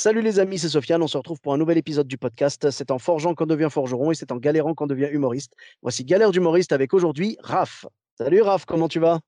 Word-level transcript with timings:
Salut 0.00 0.20
les 0.22 0.38
amis, 0.38 0.60
c'est 0.60 0.68
Sofiane. 0.68 1.02
On 1.02 1.08
se 1.08 1.16
retrouve 1.16 1.40
pour 1.40 1.52
un 1.52 1.58
nouvel 1.58 1.76
épisode 1.76 2.06
du 2.06 2.18
podcast. 2.18 2.70
C'est 2.70 2.92
en 2.92 3.00
forgeant 3.00 3.34
qu'on 3.34 3.46
devient 3.46 3.66
forgeron 3.68 4.12
et 4.12 4.14
c'est 4.14 4.30
en 4.30 4.36
galérant 4.36 4.72
qu'on 4.72 4.86
devient 4.86 5.08
humoriste. 5.10 5.54
Voici 5.82 6.04
Galère 6.04 6.30
d'humoriste 6.30 6.70
avec 6.70 6.94
aujourd'hui 6.94 7.36
Raph. 7.42 7.84
Salut 8.16 8.40
Raph, 8.42 8.64
comment 8.64 8.86
tu 8.86 9.00
vas? 9.00 9.18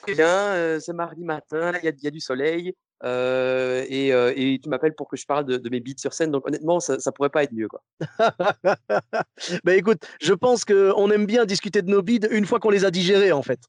Très 0.00 0.14
bien, 0.14 0.26
euh, 0.54 0.80
c'est 0.80 0.94
mardi 0.94 1.22
matin, 1.22 1.72
il 1.82 1.84
y, 1.84 1.88
a- 1.88 1.92
il 1.94 2.02
y 2.02 2.06
a 2.06 2.10
du 2.10 2.20
soleil 2.20 2.72
euh, 3.04 3.84
et, 3.90 4.14
euh, 4.14 4.32
et 4.34 4.58
tu 4.62 4.70
m'appelles 4.70 4.94
pour 4.94 5.08
que 5.08 5.18
je 5.18 5.26
parle 5.26 5.44
de, 5.44 5.58
de 5.58 5.68
mes 5.68 5.80
beats 5.80 5.98
sur 5.98 6.14
scène. 6.14 6.30
Donc 6.30 6.48
honnêtement, 6.48 6.80
ça, 6.80 6.98
ça 7.00 7.12
pourrait 7.12 7.28
pas 7.28 7.42
être 7.42 7.52
mieux. 7.52 7.68
Quoi. 7.68 7.82
Ben 9.64 9.78
écoute, 9.78 10.00
je 10.22 10.32
pense 10.32 10.64
qu'on 10.64 11.10
aime 11.10 11.26
bien 11.26 11.44
discuter 11.44 11.82
de 11.82 11.90
nos 11.90 12.00
bides 12.00 12.28
une 12.30 12.46
fois 12.46 12.60
qu'on 12.60 12.70
les 12.70 12.86
a 12.86 12.90
digérés 12.90 13.32
en 13.32 13.42
fait. 13.42 13.60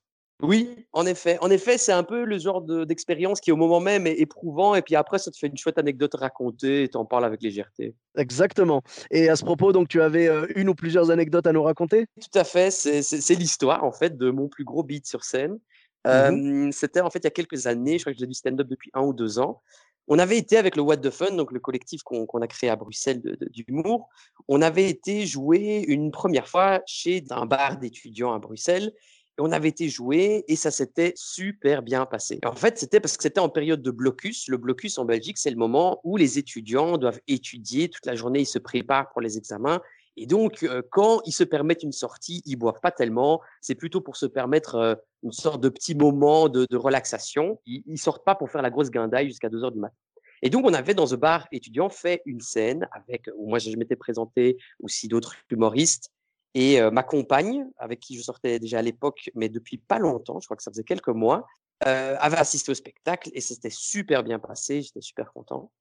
Oui, 0.41 0.85
en 0.93 1.05
effet. 1.05 1.37
En 1.41 1.49
effet, 1.51 1.77
c'est 1.77 1.91
un 1.91 2.03
peu 2.03 2.23
le 2.23 2.37
genre 2.37 2.61
de- 2.61 2.85
d'expérience 2.85 3.41
qui 3.41 3.51
au 3.51 3.57
moment 3.57 3.81
même 3.81 4.07
est 4.07 4.19
éprouvant 4.19 4.73
et 4.73 4.81
puis 4.81 4.95
après 4.95 5.19
ça 5.19 5.31
te 5.31 5.37
fait 5.37 5.47
une 5.47 5.57
chouette 5.57 5.77
anecdote 5.77 6.15
à 6.15 6.19
raconter 6.19 6.83
et 6.83 6.87
t'en 6.87 7.03
parles 7.03 7.25
avec 7.25 7.41
légèreté. 7.41 7.93
Exactement. 8.15 8.81
Et 9.11 9.27
à 9.27 9.35
ce 9.35 9.43
propos, 9.43 9.73
donc 9.73 9.89
tu 9.89 10.01
avais 10.01 10.27
euh, 10.27 10.47
une 10.55 10.69
ou 10.69 10.75
plusieurs 10.75 11.11
anecdotes 11.11 11.45
à 11.45 11.51
nous 11.51 11.63
raconter? 11.63 12.05
Tout 12.21 12.39
à 12.39 12.45
fait, 12.45 12.71
c'est 12.71 13.35
l'histoire 13.35 13.83
en 13.83 13.91
fait 13.91 14.17
de 14.17 14.31
mon 14.31 14.47
plus 14.47 14.63
gros 14.63 14.83
beat 14.83 15.05
sur 15.05 15.25
scène. 15.25 15.59
Euh, 16.07 16.69
C'était 16.71 17.01
en 17.01 17.09
fait 17.09 17.19
il 17.19 17.25
y 17.25 17.27
a 17.27 17.31
quelques 17.31 17.67
années, 17.67 17.97
je 17.97 18.03
crois 18.03 18.13
que 18.13 18.19
j'ai 18.19 18.25
du 18.25 18.33
stand-up 18.33 18.67
depuis 18.67 18.91
un 18.93 19.01
ou 19.01 19.13
deux 19.13 19.39
ans. 19.39 19.61
On 20.07 20.17
avait 20.17 20.37
été 20.37 20.57
avec 20.57 20.75
le 20.75 20.81
What 20.81 20.97
the 20.97 21.11
Fun, 21.11 21.35
donc 21.35 21.51
le 21.51 21.59
collectif 21.59 22.01
qu'on 22.01 22.41
a 22.41 22.47
créé 22.47 22.69
à 22.69 22.75
Bruxelles 22.75 23.21
d'humour. 23.51 24.09
On 24.47 24.61
avait 24.61 24.89
été 24.89 25.27
jouer 25.27 25.85
une 25.87 26.09
première 26.09 26.47
fois 26.47 26.81
chez 26.87 27.23
un 27.29 27.45
bar 27.45 27.77
d'étudiants 27.77 28.33
à 28.33 28.39
Bruxelles. 28.39 28.91
On 29.39 29.51
avait 29.51 29.69
été 29.69 29.89
jouer 29.89 30.43
et 30.47 30.55
ça 30.55 30.71
s'était 30.71 31.13
super 31.15 31.81
bien 31.81 32.05
passé. 32.05 32.39
En 32.45 32.55
fait, 32.55 32.77
c'était 32.77 32.99
parce 32.99 33.17
que 33.17 33.23
c'était 33.23 33.39
en 33.39 33.49
période 33.49 33.81
de 33.81 33.91
blocus. 33.91 34.47
Le 34.47 34.57
blocus 34.57 34.97
en 34.97 35.05
Belgique, 35.05 35.37
c'est 35.37 35.49
le 35.49 35.55
moment 35.55 35.99
où 36.03 36.17
les 36.17 36.37
étudiants 36.37 36.97
doivent 36.97 37.21
étudier 37.27 37.89
toute 37.89 38.05
la 38.05 38.15
journée, 38.15 38.41
ils 38.41 38.45
se 38.45 38.59
préparent 38.59 39.09
pour 39.11 39.21
les 39.21 39.37
examens. 39.37 39.81
Et 40.17 40.25
donc, 40.25 40.63
euh, 40.63 40.81
quand 40.91 41.21
ils 41.25 41.31
se 41.31 41.45
permettent 41.45 41.83
une 41.83 41.93
sortie, 41.93 42.41
ils 42.45 42.57
boivent 42.57 42.81
pas 42.81 42.91
tellement. 42.91 43.39
C'est 43.61 43.75
plutôt 43.75 44.01
pour 44.01 44.17
se 44.17 44.25
permettre 44.25 44.75
euh, 44.75 44.95
une 45.23 45.31
sorte 45.31 45.61
de 45.61 45.69
petit 45.69 45.95
moment 45.95 46.49
de, 46.49 46.67
de 46.69 46.77
relaxation. 46.77 47.61
Ils, 47.65 47.83
ils 47.85 47.97
sortent 47.97 48.25
pas 48.25 48.35
pour 48.35 48.49
faire 48.51 48.61
la 48.61 48.69
grosse 48.69 48.91
guindaille 48.91 49.27
jusqu'à 49.27 49.47
2 49.47 49.63
heures 49.63 49.71
du 49.71 49.79
matin. 49.79 49.95
Et 50.41 50.49
donc, 50.49 50.65
on 50.65 50.73
avait 50.73 50.93
dans 50.93 51.07
ce 51.07 51.15
bar 51.15 51.47
étudiant 51.51 51.89
fait 51.89 52.21
une 52.25 52.39
scène 52.39 52.87
avec, 52.91 53.29
où 53.37 53.49
moi 53.49 53.59
je 53.59 53.75
m'étais 53.75 53.95
présenté 53.95 54.57
aussi 54.81 55.07
d'autres 55.07 55.35
humoristes 55.49 56.11
et 56.53 56.81
euh, 56.81 56.91
ma 56.91 57.03
compagne, 57.03 57.67
avec 57.77 57.99
qui 57.99 58.17
je 58.17 58.23
sortais 58.23 58.59
déjà 58.59 58.79
à 58.79 58.81
l'époque, 58.81 59.29
mais 59.35 59.49
depuis 59.49 59.77
pas 59.77 59.99
longtemps, 59.99 60.39
je 60.39 60.47
crois 60.47 60.57
que 60.57 60.63
ça 60.63 60.71
faisait 60.71 60.83
quelques 60.83 61.09
mois, 61.09 61.45
euh, 61.85 62.17
avait 62.19 62.37
assisté 62.37 62.71
au 62.71 62.75
spectacle 62.75 63.29
et 63.33 63.39
ça 63.39 63.53
s'était 63.53 63.69
super 63.69 64.23
bien 64.23 64.37
passé. 64.37 64.81
J'étais 64.81 65.01
super 65.01 65.31
content. 65.31 65.71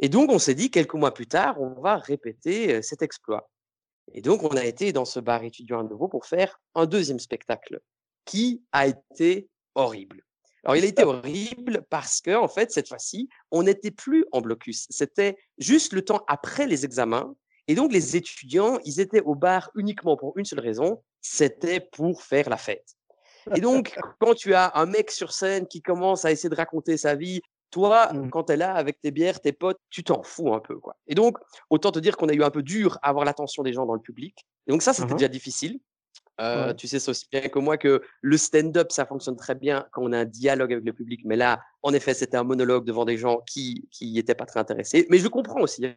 Et 0.00 0.08
donc, 0.08 0.30
on 0.30 0.38
s'est 0.38 0.54
dit 0.54 0.70
quelques 0.70 0.94
mois 0.94 1.14
plus 1.14 1.26
tard, 1.26 1.60
on 1.60 1.80
va 1.80 1.96
répéter 1.96 2.74
euh, 2.74 2.82
cet 2.82 3.02
exploit. 3.02 3.48
Et 4.12 4.20
donc, 4.20 4.42
on 4.42 4.56
a 4.56 4.64
été 4.64 4.92
dans 4.92 5.04
ce 5.04 5.18
bar 5.18 5.42
étudiant 5.44 5.80
à 5.80 5.82
nouveau 5.82 6.08
pour 6.08 6.26
faire 6.26 6.60
un 6.74 6.86
deuxième 6.86 7.18
spectacle 7.18 7.80
qui 8.24 8.62
a 8.72 8.86
été 8.86 9.48
horrible. 9.74 10.22
Alors, 10.64 10.76
il 10.76 10.84
a 10.84 10.88
été 10.88 11.04
horrible 11.04 11.86
parce 11.88 12.20
que, 12.20 12.34
en 12.34 12.48
fait, 12.48 12.70
cette 12.70 12.88
fois-ci, 12.88 13.28
on 13.50 13.62
n'était 13.62 13.92
plus 13.92 14.26
en 14.32 14.40
blocus. 14.40 14.86
C'était 14.90 15.36
juste 15.58 15.92
le 15.92 16.02
temps 16.02 16.24
après 16.28 16.66
les 16.66 16.84
examens. 16.84 17.34
Et 17.68 17.74
donc, 17.74 17.92
les 17.92 18.16
étudiants, 18.16 18.78
ils 18.84 19.00
étaient 19.00 19.22
au 19.22 19.34
bar 19.34 19.70
uniquement 19.74 20.16
pour 20.16 20.36
une 20.38 20.44
seule 20.44 20.60
raison, 20.60 21.02
c'était 21.20 21.80
pour 21.80 22.22
faire 22.22 22.48
la 22.48 22.56
fête. 22.56 22.94
Et 23.54 23.60
donc, 23.60 23.96
quand 24.20 24.34
tu 24.34 24.54
as 24.54 24.72
un 24.76 24.86
mec 24.86 25.10
sur 25.10 25.32
scène 25.32 25.66
qui 25.66 25.82
commence 25.82 26.24
à 26.24 26.30
essayer 26.32 26.48
de 26.48 26.54
raconter 26.54 26.96
sa 26.96 27.14
vie, 27.14 27.40
toi, 27.70 28.12
Mm. 28.12 28.30
quand 28.30 28.44
tu 28.44 28.52
es 28.52 28.56
là 28.56 28.74
avec 28.74 29.00
tes 29.00 29.10
bières, 29.10 29.40
tes 29.40 29.52
potes, 29.52 29.78
tu 29.90 30.04
t'en 30.04 30.22
fous 30.22 30.54
un 30.54 30.60
peu. 30.60 30.78
Quoi. 30.78 30.94
Et 31.08 31.14
donc, 31.16 31.36
autant 31.68 31.90
te 31.90 31.98
dire 31.98 32.16
qu'on 32.16 32.28
a 32.28 32.32
eu 32.32 32.42
un 32.44 32.50
peu 32.50 32.62
dur 32.62 32.98
à 33.02 33.08
avoir 33.08 33.24
l'attention 33.24 33.64
des 33.64 33.72
gens 33.72 33.84
dans 33.86 33.94
le 33.94 34.00
public. 34.00 34.46
Et 34.68 34.70
donc, 34.70 34.82
ça, 34.82 34.92
c'était 34.92 35.08
Mhm. 35.10 35.16
déjà 35.18 35.28
difficile. 35.28 35.80
Euh, 36.40 36.66
Ouais. 36.68 36.74
Tu 36.76 36.86
sais 36.86 37.08
aussi 37.08 37.26
bien 37.30 37.40
que 37.42 37.58
moi 37.58 37.78
que 37.78 38.02
le 38.20 38.36
stand-up, 38.36 38.92
ça 38.92 39.06
fonctionne 39.06 39.36
très 39.36 39.54
bien 39.54 39.86
quand 39.92 40.02
on 40.02 40.12
a 40.12 40.18
un 40.18 40.24
dialogue 40.26 40.72
avec 40.72 40.84
le 40.84 40.92
public. 40.92 41.20
Mais 41.24 41.36
là, 41.36 41.62
en 41.82 41.92
effet, 41.94 42.12
c'était 42.14 42.36
un 42.36 42.44
monologue 42.44 42.84
devant 42.84 43.04
des 43.06 43.16
gens 43.16 43.40
qui 43.46 43.88
qui 43.90 44.18
étaient 44.18 44.34
pas 44.34 44.46
très 44.46 44.60
intéressés. 44.60 45.06
Mais 45.10 45.18
je 45.18 45.28
comprends 45.28 45.60
aussi. 45.62 45.86
Hein. 45.86 45.94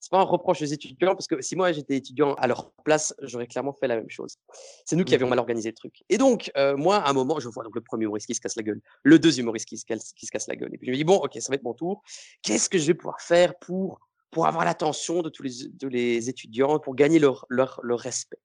C'est 0.00 0.10
pas 0.10 0.18
un 0.18 0.22
reproche 0.24 0.62
aux 0.62 0.64
étudiants 0.64 1.14
parce 1.14 1.28
que 1.28 1.40
si 1.42 1.54
moi 1.54 1.70
j'étais 1.70 1.94
étudiant 1.96 2.34
à 2.34 2.48
leur 2.48 2.72
place, 2.84 3.14
j'aurais 3.22 3.46
clairement 3.46 3.72
fait 3.72 3.86
la 3.86 3.94
même 3.96 4.10
chose. 4.10 4.36
C'est 4.84 4.96
nous 4.96 5.04
qui 5.04 5.14
avions 5.14 5.26
Mhm. 5.26 5.30
mal 5.30 5.38
organisé 5.38 5.68
le 5.68 5.74
truc. 5.76 6.02
Et 6.08 6.18
donc, 6.18 6.50
euh, 6.56 6.76
moi, 6.76 6.96
à 6.96 7.10
un 7.10 7.12
moment, 7.12 7.38
je 7.38 7.48
vois 7.48 7.62
donc 7.62 7.74
le 7.76 7.82
premier 7.82 8.04
humoriste 8.06 8.26
qui 8.26 8.34
se 8.34 8.40
casse 8.40 8.56
la 8.56 8.64
gueule, 8.64 8.80
le 9.04 9.18
deuxième 9.20 9.44
humoriste 9.44 9.68
qui 9.68 9.78
se 9.78 9.84
casse, 9.84 10.12
qui 10.14 10.26
se 10.26 10.32
casse 10.32 10.48
la 10.48 10.56
gueule. 10.56 10.70
Et 10.74 10.78
puis 10.78 10.86
je 10.88 10.92
me 10.92 10.96
dis 10.96 11.04
bon, 11.04 11.16
ok, 11.16 11.34
ça 11.38 11.50
va 11.50 11.54
être 11.56 11.62
mon 11.62 11.74
tour. 11.74 12.02
Qu'est-ce 12.42 12.68
que 12.68 12.78
je 12.78 12.86
vais 12.86 12.94
pouvoir 12.94 13.20
faire 13.20 13.56
pour 13.58 14.00
pour 14.32 14.46
avoir 14.46 14.64
l'attention 14.64 15.20
de 15.20 15.28
tous 15.28 15.42
les, 15.42 15.50
de 15.74 15.86
les 15.88 16.30
étudiants, 16.30 16.78
pour 16.78 16.94
gagner 16.94 17.18
leur, 17.18 17.44
leur, 17.50 17.78
leur 17.82 18.00
respect? 18.00 18.38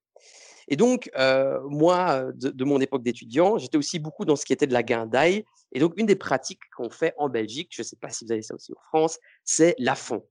Et 0.68 0.76
donc, 0.76 1.10
euh, 1.18 1.60
moi, 1.70 2.32
de, 2.36 2.50
de 2.50 2.64
mon 2.66 2.80
époque 2.82 3.04
d'étudiant, 3.04 3.58
j'étais 3.58 3.78
aussi 3.78 4.00
beaucoup 4.00 4.26
dans 4.26 4.36
ce 4.36 4.46
qui 4.46 4.54
était 4.54 4.68
de 4.68 4.74
la 4.74 4.84
guindaille. 4.84 5.46
Et 5.72 5.80
donc, 5.80 5.94
une 5.98 6.06
des 6.06 6.16
pratiques 6.16 6.60
qu'on 6.76 6.90
fait 6.90 7.14
en 7.18 7.30
Belgique, 7.30 7.70
je 7.74 7.82
ne 7.82 7.86
sais 7.86 7.96
pas 7.96 8.10
si 8.10 8.26
vous 8.26 8.32
avez 8.32 8.42
ça 8.42 8.56
aussi 8.56 8.74
en 8.74 8.82
France, 8.90 9.20
c'est 9.44 9.76
l'afond. 9.78 10.26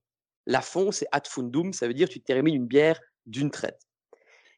L'afond, 0.45 0.91
c'est 0.91 1.07
ad 1.11 1.27
fundum, 1.27 1.73
ça 1.73 1.87
veut 1.87 1.93
dire 1.93 2.07
tu 2.09 2.21
termines 2.21 2.55
une 2.55 2.67
bière 2.67 2.99
d'une 3.25 3.51
traite. 3.51 3.79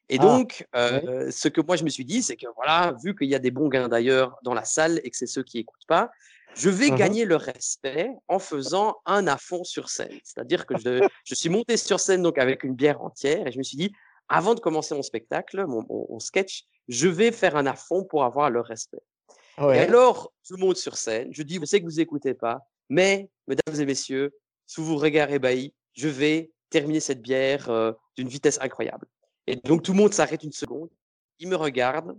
Et 0.10 0.18
Ah, 0.18 0.22
donc, 0.24 0.66
euh, 0.76 1.30
ce 1.32 1.48
que 1.48 1.62
moi 1.62 1.76
je 1.76 1.84
me 1.84 1.90
suis 1.90 2.06
dit, 2.06 2.24
c'est 2.24 2.36
que 2.36 2.48
voilà, 2.56 2.96
vu 3.04 3.16
qu'il 3.16 3.28
y 3.28 3.36
a 3.36 3.40
des 3.40 3.52
bons 3.52 3.70
d'ailleurs 3.70 4.38
dans 4.44 4.54
la 4.56 4.66
salle 4.66 5.00
et 5.04 5.10
que 5.12 5.16
c'est 5.18 5.28
ceux 5.28 5.44
qui 5.44 5.60
écoutent 5.60 5.86
pas, 5.88 6.10
je 6.56 6.70
vais 6.70 6.90
Mhm. 6.90 6.98
gagner 6.98 7.26
le 7.26 7.36
respect 7.36 8.10
en 8.28 8.40
faisant 8.40 8.98
un 9.06 9.28
à 9.28 9.38
fond 9.38 9.64
sur 9.64 9.90
scène. 9.90 10.20
C'est-à-dire 10.24 10.66
que 10.66 10.76
je, 10.76 11.04
je 11.24 11.36
suis 11.36 11.50
monté 11.50 11.78
sur 11.78 12.00
scène 12.00 12.24
donc 12.24 12.40
avec 12.40 12.64
une 12.64 12.74
bière 12.74 13.02
entière 13.02 13.46
et 13.48 13.52
je 13.52 13.60
me 13.60 13.64
suis 13.64 13.78
dit, 13.78 13.92
avant 14.30 14.54
de 14.56 14.60
commencer 14.60 14.96
mon 14.96 15.02
spectacle, 15.02 15.66
mon, 15.66 15.84
mon- 15.90 16.08
mon 16.10 16.20
sketch, 16.20 16.66
je 16.88 17.08
vais 17.08 17.32
faire 17.32 17.56
un 17.56 17.74
fond 17.74 18.04
pour 18.04 18.24
avoir 18.24 18.50
leur 18.50 18.66
respect. 18.66 19.02
Et 19.58 19.64
Ouais. 19.64 19.80
alors, 19.80 20.32
je 20.44 20.56
monte 20.56 20.78
sur 20.78 20.96
scène, 20.96 21.30
je 21.32 21.44
dis, 21.44 21.60
je 21.60 21.66
sais 21.66 21.80
que 21.82 21.86
vous 21.86 22.00
écoutez 22.00 22.34
pas, 22.34 22.62
mais, 22.90 23.30
mesdames 23.48 23.82
et 23.82 23.86
messieurs, 23.86 24.32
sous 24.66 24.84
vos 24.84 24.96
regards 24.96 25.32
ébahis, 25.32 25.74
je 25.94 26.08
vais 26.08 26.52
terminer 26.70 27.00
cette 27.02 27.22
bière 27.22 27.70
euh, 27.70 27.92
d'une 28.16 28.30
vitesse 28.30 28.58
incroyable. 28.62 29.08
Et 29.48 29.58
donc, 29.58 29.84
tout 29.84 29.92
le 29.92 29.98
monde 29.98 30.14
s'arrête 30.14 30.44
une 30.44 30.52
seconde, 30.54 30.90
il 31.40 31.50
me 31.50 31.56
regarde, 31.56 32.18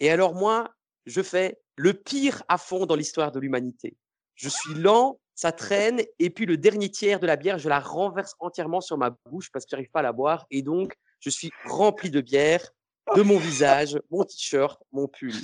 et 0.00 0.10
alors 0.10 0.34
moi, 0.34 0.68
je 1.06 1.22
fais 1.22 1.58
le 1.76 1.94
pire 1.94 2.42
fond 2.58 2.84
dans 2.84 2.96
l'histoire 2.96 3.32
de 3.32 3.40
l'humanité. 3.40 3.96
Je 4.34 4.48
suis 4.48 4.74
lent, 4.74 5.18
ça 5.34 5.52
traîne, 5.52 6.02
et 6.18 6.30
puis 6.30 6.44
le 6.44 6.56
dernier 6.56 6.90
tiers 6.90 7.20
de 7.20 7.26
la 7.26 7.36
bière, 7.36 7.58
je 7.58 7.68
la 7.68 7.80
renverse 7.80 8.34
entièrement 8.38 8.80
sur 8.80 8.98
ma 8.98 9.10
bouche 9.30 9.50
parce 9.50 9.64
que 9.64 9.70
j'arrive 9.70 9.90
pas 9.90 10.00
à 10.00 10.02
la 10.02 10.12
boire, 10.12 10.46
et 10.50 10.62
donc, 10.62 10.94
je 11.20 11.30
suis 11.30 11.50
rempli 11.64 12.10
de 12.10 12.20
bière, 12.20 12.72
de 13.14 13.22
mon 13.22 13.38
visage, 13.38 14.00
mon 14.10 14.24
t-shirt, 14.24 14.80
mon 14.92 15.08
pull. 15.08 15.34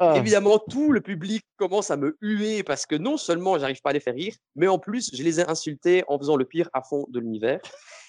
Ah. 0.00 0.14
Évidemment, 0.16 0.58
tout 0.58 0.90
le 0.90 1.00
public 1.00 1.44
commence 1.56 1.90
à 1.90 1.96
me 1.96 2.16
huer 2.20 2.64
parce 2.64 2.84
que 2.84 2.96
non 2.96 3.16
seulement 3.16 3.58
j'arrive 3.58 3.80
pas 3.80 3.90
à 3.90 3.92
les 3.92 4.00
faire 4.00 4.14
rire, 4.14 4.34
mais 4.56 4.66
en 4.66 4.78
plus, 4.78 5.14
je 5.14 5.22
les 5.22 5.40
ai 5.40 5.48
insultés 5.48 6.02
en 6.08 6.18
faisant 6.18 6.36
le 6.36 6.44
pire 6.44 6.68
à 6.72 6.82
fond 6.82 7.06
de 7.08 7.20
l'univers. 7.20 7.60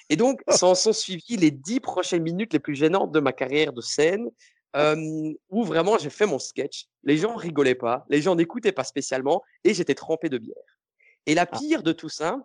Et 0.10 0.16
donc, 0.16 0.42
s'en 0.50 0.74
sont 0.74 0.94
suivis 0.94 1.38
les 1.38 1.52
dix 1.52 1.80
prochaines 1.80 2.24
minutes 2.24 2.54
les 2.54 2.60
plus 2.60 2.76
gênantes 2.76 3.12
de 3.12 3.20
ma 3.20 3.34
carrière 3.34 3.74
de 3.74 3.82
scène, 3.82 4.30
euh, 4.76 5.34
où 5.50 5.64
vraiment 5.64 5.98
j'ai 5.98 6.10
fait 6.10 6.26
mon 6.26 6.40
sketch. 6.40 6.88
Les 7.04 7.18
gens 7.18 7.36
rigolaient 7.36 7.76
pas, 7.76 8.06
les 8.10 8.22
gens 8.22 8.36
n'écoutaient 8.36 8.72
pas 8.72 8.84
spécialement, 8.84 9.44
et 9.64 9.74
j'étais 9.74 9.96
trempé 9.96 10.30
de 10.30 10.38
bière. 10.38 10.56
Et 11.28 11.34
la 11.34 11.46
pire 11.46 11.82
de 11.82 11.92
tout 11.92 12.10
ça, 12.10 12.40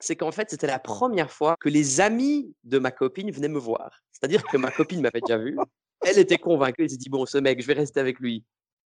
c'est 0.00 0.16
qu'en 0.16 0.32
fait, 0.32 0.50
c'était 0.50 0.66
la 0.66 0.78
première 0.78 1.30
fois 1.30 1.56
que 1.58 1.68
les 1.68 2.00
amis 2.00 2.54
de 2.64 2.78
ma 2.78 2.90
copine 2.90 3.30
venaient 3.30 3.48
me 3.48 3.58
voir. 3.58 4.02
C'est-à-dire 4.12 4.46
que 4.46 4.56
ma 4.56 4.70
copine 4.70 5.00
m'avait 5.00 5.20
déjà 5.20 5.38
vu. 5.38 5.58
Elle 6.02 6.18
était 6.18 6.38
convaincue. 6.38 6.82
Elle 6.84 6.90
s'est 6.90 6.96
dit, 6.96 7.08
bon, 7.08 7.24
ce 7.26 7.38
mec, 7.38 7.60
je 7.60 7.66
vais 7.66 7.74
rester 7.74 8.00
avec 8.00 8.18
lui. 8.20 8.44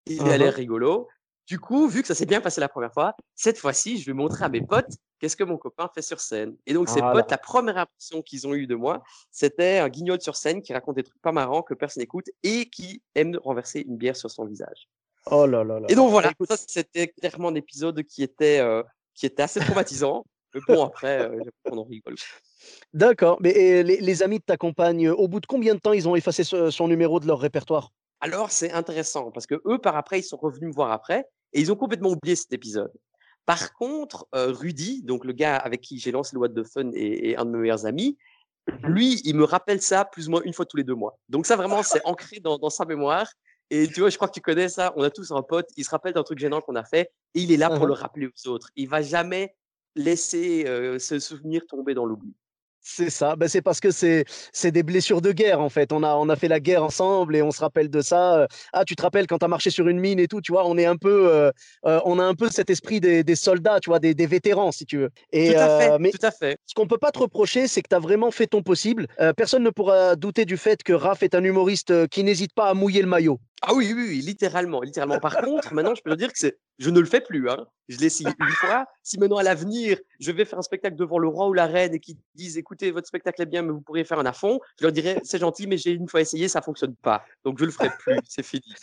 Il 0.07 0.22
a 0.22 0.34
Mhm. 0.34 0.40
l'air 0.40 0.54
rigolo. 0.54 1.07
Du 1.48 1.60
coup, 1.60 1.88
vu 1.88 2.02
que 2.02 2.07
ça 2.07 2.16
s'est 2.16 2.25
bien 2.25 2.42
passé 2.42 2.60
la 2.60 2.69
première 2.69 2.92
fois, 2.92 3.16
cette 3.36 3.60
fois-ci, 3.60 4.00
je 4.00 4.06
vais 4.07 4.13
montrer 4.13 4.46
à 4.46 4.50
mes 4.50 4.62
potes 4.62 4.94
qu'est-ce 5.19 5.36
que 5.38 5.44
mon 5.44 5.57
copain 5.57 5.88
fait 5.94 6.02
sur 6.02 6.19
scène. 6.19 6.57
Et 6.66 6.74
donc, 6.74 6.90
ces 6.90 7.00
Voilà. 7.00 7.22
potes, 7.22 7.31
la 7.31 7.38
première 7.38 7.78
impression 7.78 8.24
qu'ils 8.24 8.48
ont 8.48 8.56
eue 8.56 8.66
de 8.66 8.74
moi, 8.75 9.04
c'était 9.30 9.78
un 9.78 9.90
guignol 9.90 10.19
sur 10.22 10.36
scène 10.36 10.63
qui 10.63 10.74
raconte 10.74 10.96
des 10.96 11.04
trucs 11.04 11.22
pas 11.22 11.31
marrants 11.31 11.62
que 11.62 11.75
personne 11.75 12.02
n'écoute 12.02 12.30
et 12.42 12.68
qui 12.69 13.04
aime 13.13 13.38
renverser 13.44 13.81
une 13.88 13.96
bière 13.98 14.16
sur 14.16 14.31
son 14.31 14.46
visage. 14.46 14.90
Oh 15.28 15.46
là 15.46 15.63
là 15.63 15.80
là. 15.80 15.88
Et 15.90 15.96
donc 15.96 16.10
voilà, 16.10 16.31
Écoute, 16.31 16.50
ça 16.50 16.57
c'était 16.68 17.07
clairement 17.10 17.50
un 17.50 17.56
épisode 17.56 18.02
qui 18.04 18.24
était, 18.24 18.60
euh, 18.60 18.81
qui 19.13 19.25
était 19.28 19.44
assez 19.44 19.60
traumatisant. 19.60 20.25
Mais 20.56 20.62
bon, 20.68 20.86
après, 20.86 21.22
euh, 21.22 21.40
on 21.66 21.78
en 21.78 21.84
rigole. 21.84 22.16
D'accord. 22.94 23.38
Mais 23.42 23.84
les, 23.84 24.24
amis 24.24 24.40
de 24.40 24.44
ta 24.44 24.56
compagne, 24.57 25.10
au 25.10 25.28
bout 25.28 25.42
de 25.42 25.46
combien 25.46 25.75
de 25.75 25.80
temps 25.80 25.94
ils 25.94 26.07
ont 26.07 26.16
effacé 26.16 26.44
son 26.44 26.88
numéro 26.88 27.19
de 27.19 27.28
leur 27.28 27.40
répertoire? 27.40 27.92
Alors, 28.22 28.52
c'est 28.52 28.72
intéressant 28.72 29.31
parce 29.31 29.46
que 29.46 29.62
eux, 29.66 29.78
par 29.78 29.98
après, 29.98 30.19
ils 30.19 30.24
sont 30.24 30.38
revenus 30.38 30.69
me 30.69 30.74
voir 30.74 30.92
après 30.92 31.28
et 31.54 31.60
ils 31.60 31.72
ont 31.72 31.75
complètement 31.75 32.10
oublié 32.10 32.36
cet 32.36 32.54
épisode. 32.54 32.92
Par 33.46 33.74
contre, 33.74 34.28
euh, 34.34 34.52
Rudy, 34.52 35.04
donc 35.04 35.25
le 35.25 35.34
gars 35.34 35.57
avec 35.57 35.81
qui 35.81 36.00
j'ai 36.00 36.12
lancé 36.12 36.31
le 36.34 36.40
What 36.40 36.50
the 36.50 36.63
Fun 36.63 36.92
et, 36.94 37.36
un 37.36 37.46
de 37.46 37.52
mes 37.52 37.60
meilleurs 37.60 37.86
amis, 37.86 38.18
lui, 38.84 39.22
il 39.25 39.36
me 39.36 39.44
rappelle 39.44 39.81
ça 39.81 40.06
plus 40.06 40.28
ou 40.28 40.31
moins 40.31 40.42
une 40.44 40.54
fois 40.54 40.66
tous 40.66 40.78
les 40.78 40.84
deux 40.84 40.96
mois. 40.96 41.19
Donc 41.30 41.46
ça, 41.46 41.56
vraiment, 41.56 41.84
c'est 41.84 42.02
ancré 42.06 42.40
dans, 42.40 42.69
sa 42.69 42.86
mémoire. 42.86 43.28
Et 43.69 43.88
tu 43.88 44.00
vois, 44.00 44.10
je 44.10 44.16
crois 44.16 44.28
que 44.28 44.34
tu 44.34 44.42
connais 44.42 44.69
ça. 44.69 44.94
On 44.96 45.04
a 45.04 45.10
tous 45.10 45.31
un 45.31 45.44
pote, 45.44 45.68
il 45.75 45.84
se 45.84 45.90
rappelle 45.90 46.13
d'un 46.13 46.24
truc 46.24 46.40
gênant 46.40 46.62
qu'on 46.62 46.75
a 46.75 46.84
fait 46.84 47.12
et 47.34 47.42
il 47.42 47.52
est 47.52 47.57
là 47.57 47.69
pour 47.69 47.86
le 47.86 47.94
rappeler 47.94 48.28
aux 48.28 48.50
autres. 48.50 48.69
Il 48.75 48.88
va 48.90 49.02
jamais 49.02 49.56
laisser 49.95 50.65
euh, 50.68 51.00
ce 51.00 51.19
souvenir 51.19 51.65
tomber 51.68 51.94
dans 51.94 52.06
l'oubli. 52.06 52.33
C'est 52.88 53.09
ça, 53.09 53.36
ben, 53.36 53.50
c'est 53.50 53.63
parce 53.63 53.80
que 53.80 53.89
c'est 53.89 54.25
c'est 54.53 54.69
des 54.69 54.83
blessures 54.83 55.19
de 55.19 55.31
guerre 55.31 55.59
en 55.59 55.69
fait. 55.69 55.92
On 55.92 56.03
a 56.03 56.13
on 56.13 56.30
a 56.30 56.36
fait 56.36 56.47
la 56.47 56.59
guerre 56.59 56.83
ensemble 56.83 57.36
et 57.36 57.42
on 57.42 57.50
se 57.50 57.59
rappelle 57.59 57.89
de 57.89 58.00
ça. 58.00 58.47
Ah, 58.74 58.86
tu 58.86 58.95
te 58.95 59.01
rappelles 59.01 59.25
quand 59.25 59.39
tu 59.39 59.45
as 59.45 59.47
marché 59.47 59.71
sur 59.71 59.88
une 59.88 60.00
mine 60.00 60.19
et 60.19 60.27
tout, 60.27 60.39
tu 60.39 60.51
vois, 60.51 60.68
on 60.68 60.77
est 60.77 60.86
un 60.86 60.95
peu 60.95 61.27
euh, 61.33 61.51
euh, 61.88 62.00
on 62.06 62.19
a 62.19 62.24
un 62.24 62.36
peu 62.36 62.47
cet 62.47 62.69
esprit 62.69 63.00
des, 63.00 63.24
des 63.24 63.36
soldats, 63.36 63.80
tu 63.80 63.89
vois, 63.89 63.97
des, 63.97 64.13
des, 64.13 64.27
vétérans 64.27 64.71
si 64.71 64.86
tu 64.86 65.00
veux. 65.00 65.09
Et, 65.31 65.53
tout 65.53 65.59
à 65.59 65.80
fait, 65.80 65.92
euh, 65.94 65.97
mais 66.00 66.12
tout 66.12 66.25
à 66.25 66.30
fait. 66.30 66.59
Ce 66.68 66.75
qu'on 66.75 66.86
peut 66.86 67.00
pas 67.00 67.12
te 67.12 67.18
reprocher, 67.18 67.68
c'est 67.68 67.81
que 67.81 67.89
tu 67.89 67.95
as 67.95 68.00
vraiment 68.00 68.30
fait 68.30 68.45
ton 68.45 68.62
possible. 68.62 69.07
personne 69.36 69.63
ne 69.63 69.71
pourra 69.71 70.15
douter 70.15 70.45
du 70.45 70.56
fait 70.56 70.83
que 70.83 70.94
Raph 70.94 71.24
est 71.24 71.33
un 71.33 71.44
humoriste 71.44 72.07
qui 72.09 72.24
n'hésite 72.24 72.53
pas 72.53 72.69
à 72.69 72.75
mouiller 72.75 73.01
le 73.01 73.07
maillot. 73.07 73.39
Ah 73.62 73.74
oui, 73.74 73.94
oui, 73.96 74.06
oui, 74.10 74.22
littéralement, 74.22 74.81
littéralement. 74.81 75.19
Par 75.19 75.38
contre, 75.38 75.74
maintenant, 75.74 75.96
je 75.96 76.02
peux 76.02 76.12
te 76.12 76.16
dire 76.16 76.31
que 76.31 76.38
c'est, 76.38 76.57
je 76.78 76.90
ne 76.90 77.00
le 77.00 77.06
fais 77.06 77.22
plus. 77.22 77.50
Hein. 77.50 77.66
Je 77.88 77.98
l'ai 77.98 78.07
essayé 78.07 78.30
une 78.40 78.48
fois. 78.48 78.86
Si 79.02 79.18
maintenant 79.18 79.38
à 79.38 79.44
l'avenir, 79.44 79.98
je 80.19 80.31
vais 80.31 80.46
faire 80.46 80.60
un 80.60 80.63
spectacle 80.63 80.96
devant 80.96 81.19
le 81.19 81.28
roi 81.28 81.48
ou 81.48 81.54
la 81.54 81.66
reine 81.66 81.94
et 81.96 82.00
qu'ils 82.00 82.18
disent, 82.36 82.57
écoutez, 82.57 82.92
votre 82.92 83.07
spectacle 83.07 83.42
est 83.42 83.46
bien, 83.46 83.62
mais 83.62 83.72
vous 83.72 83.81
pourriez 83.81 84.04
faire 84.04 84.19
un 84.19 84.25
à 84.25 84.34
fond, 84.34 84.60
je 84.80 84.84
leur 84.86 84.92
dirais, 84.92 85.19
c'est 85.24 85.40
gentil, 85.40 85.68
mais 85.68 85.78
j'ai 85.78 85.92
une 85.92 86.07
fois 86.07 86.22
essayé, 86.22 86.48
ça 86.48 86.62
fonctionne 86.62 86.96
pas. 86.96 87.24
Donc 87.44 87.57
je 87.60 87.66
le 87.66 87.72
ferai 87.72 87.90
plus. 87.98 88.19
C'est 88.28 88.44
fini. 88.44 88.74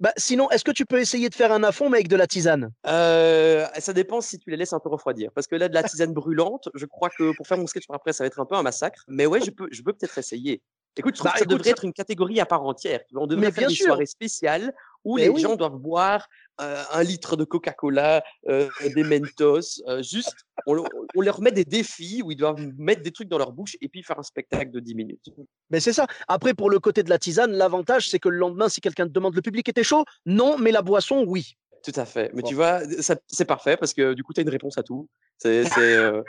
Bah, 0.00 0.12
sinon, 0.16 0.50
est-ce 0.50 0.64
que 0.64 0.72
tu 0.72 0.84
peux 0.84 0.98
essayer 0.98 1.28
de 1.28 1.34
faire 1.34 1.52
un 1.52 1.62
à 1.62 1.70
fond, 1.70 1.88
mais 1.88 1.98
avec 1.98 2.08
de 2.08 2.16
la 2.16 2.26
tisane? 2.26 2.72
Euh, 2.86 3.66
Ça 3.78 3.92
dépend 3.92 4.20
si 4.20 4.38
tu 4.38 4.50
les 4.50 4.56
laisses 4.56 4.72
un 4.72 4.80
peu 4.80 4.88
refroidir. 4.88 5.30
Parce 5.32 5.46
que 5.46 5.54
là, 5.54 5.68
de 5.68 5.74
la 5.74 5.82
tisane 5.84 6.12
brûlante, 6.12 6.68
je 6.74 6.86
crois 6.86 7.08
que 7.10 7.36
pour 7.36 7.46
faire 7.46 7.58
mon 7.58 7.66
sketch 7.66 7.84
après, 7.88 8.12
ça 8.12 8.24
va 8.24 8.26
être 8.26 8.40
un 8.40 8.46
peu 8.46 8.56
un 8.56 8.62
massacre. 8.62 9.04
Mais 9.06 9.26
ouais, 9.26 9.40
je 9.40 9.50
peux, 9.50 9.68
je 9.70 9.82
peux 9.82 9.92
peut-être 9.92 10.18
essayer. 10.18 10.60
Écoute, 10.96 11.16
je 11.16 11.22
bah, 11.22 11.32
ça 11.36 11.44
devrait 11.44 11.70
être 11.70 11.84
une 11.84 11.92
catégorie 11.92 12.40
à 12.40 12.46
part 12.46 12.62
entière. 12.64 13.00
On 13.14 13.26
devrait 13.26 13.52
faire 13.52 13.68
une 13.68 13.74
soirée 13.74 14.06
spéciale 14.06 14.74
où 15.04 15.16
les 15.16 15.36
gens 15.38 15.56
doivent 15.56 15.78
boire 15.78 16.28
euh, 16.60 16.82
un 16.92 17.02
litre 17.02 17.36
de 17.36 17.44
Coca-Cola, 17.44 18.22
euh, 18.48 18.68
des 18.94 19.02
Mentos. 19.02 19.82
Euh, 19.88 20.02
juste, 20.02 20.34
on, 20.66 20.84
leur 21.20 21.40
met 21.40 21.50
des 21.50 21.64
défis 21.64 22.22
où 22.22 22.30
ils 22.30 22.36
doivent 22.36 22.60
mettre 22.78 23.02
des 23.02 23.10
trucs 23.10 23.28
dans 23.28 23.38
leur 23.38 23.52
bouche 23.52 23.76
et 23.80 23.88
puis 23.88 24.02
faire 24.02 24.18
un 24.18 24.22
spectacle 24.22 24.70
de 24.70 24.78
10 24.78 24.94
minutes. 24.94 25.30
Mais 25.70 25.80
c'est 25.80 25.92
ça. 25.92 26.06
Après, 26.28 26.54
pour 26.54 26.70
le 26.70 26.78
côté 26.78 27.02
de 27.02 27.10
la 27.10 27.18
tisane, 27.18 27.52
l'avantage, 27.52 28.08
c'est 28.08 28.18
que 28.18 28.28
le 28.28 28.36
lendemain, 28.36 28.68
si 28.68 28.80
quelqu'un 28.80 29.06
te 29.06 29.12
demande 29.12 29.34
le 29.34 29.42
public 29.42 29.68
était 29.68 29.82
chaud, 29.82 30.04
non, 30.26 30.58
mais 30.58 30.70
la 30.70 30.82
boisson, 30.82 31.24
oui. 31.26 31.56
Tout 31.82 31.92
à 31.96 32.04
fait. 32.04 32.30
Mais 32.32 32.42
tu 32.42 32.54
vois, 32.54 32.80
c'est 33.26 33.44
parfait 33.44 33.76
parce 33.76 33.92
que 33.92 34.14
du 34.14 34.22
coup, 34.22 34.32
tu 34.32 34.40
as 34.40 34.42
une 34.42 34.48
réponse 34.48 34.78
à 34.78 34.82
tout. 34.82 35.08
C'est 35.38 35.64
euh, 35.78 36.22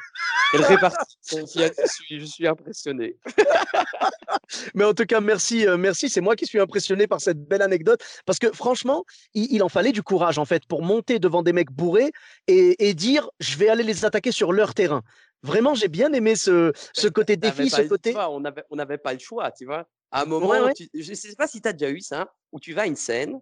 Je 0.53 2.25
suis, 2.25 2.47
impressionné. 2.47 3.17
Mais 4.75 4.83
en 4.83 4.93
tout 4.93 5.05
cas, 5.05 5.21
merci, 5.21 5.67
euh, 5.67 5.77
merci. 5.77 6.09
C'est 6.09 6.21
moi 6.21 6.35
qui 6.35 6.47
suis 6.47 6.59
impressionné 6.59 7.05
par 7.05 7.21
cette 7.21 7.43
belle 7.43 7.61
anecdote 7.61 8.03
parce 8.25 8.39
que 8.39 8.51
franchement, 8.51 9.05
il, 9.33 9.61
en 9.61 9.69
fallait 9.69 9.91
du 9.91 10.01
courage 10.01 10.39
en 10.39 10.45
fait 10.45 10.65
pour 10.65 10.81
monter 10.81 11.19
devant 11.19 11.43
des 11.43 11.53
mecs 11.53 11.71
bourrés 11.71 12.11
et, 12.47 12.93
dire 12.93 13.29
je 13.39 13.57
vais 13.57 13.69
aller 13.69 13.83
les 13.83 14.05
attaquer 14.05 14.31
sur 14.31 14.53
leur 14.53 14.73
terrain. 14.73 15.03
Vraiment, 15.43 15.75
j'ai 15.75 15.87
bien 15.87 16.13
aimé 16.13 16.35
ce, 16.35 16.71
ce 16.93 17.07
côté 17.07 17.35
défi, 17.37 17.69
ce 17.69 17.81
côté. 17.81 18.15
on 18.15 18.39
n'avait 18.39 18.63
on 18.69 18.79
avait 18.79 18.97
pas 18.97 19.13
le 19.13 19.19
choix, 19.19 19.51
tu 19.51 19.65
vois. 19.65 19.87
À 20.11 20.21
un 20.21 20.25
moment, 20.25 20.53
je 20.93 21.09
ne 21.09 21.15
sais 21.15 21.35
pas 21.35 21.47
si 21.47 21.61
tu 21.61 21.67
as 21.67 21.73
déjà 21.73 21.91
eu 21.91 21.99
ça, 21.99 22.33
où 22.51 22.59
tu 22.59 22.73
vas 22.73 22.83
à 22.83 22.85
une 22.85 22.95
scène 22.95 23.39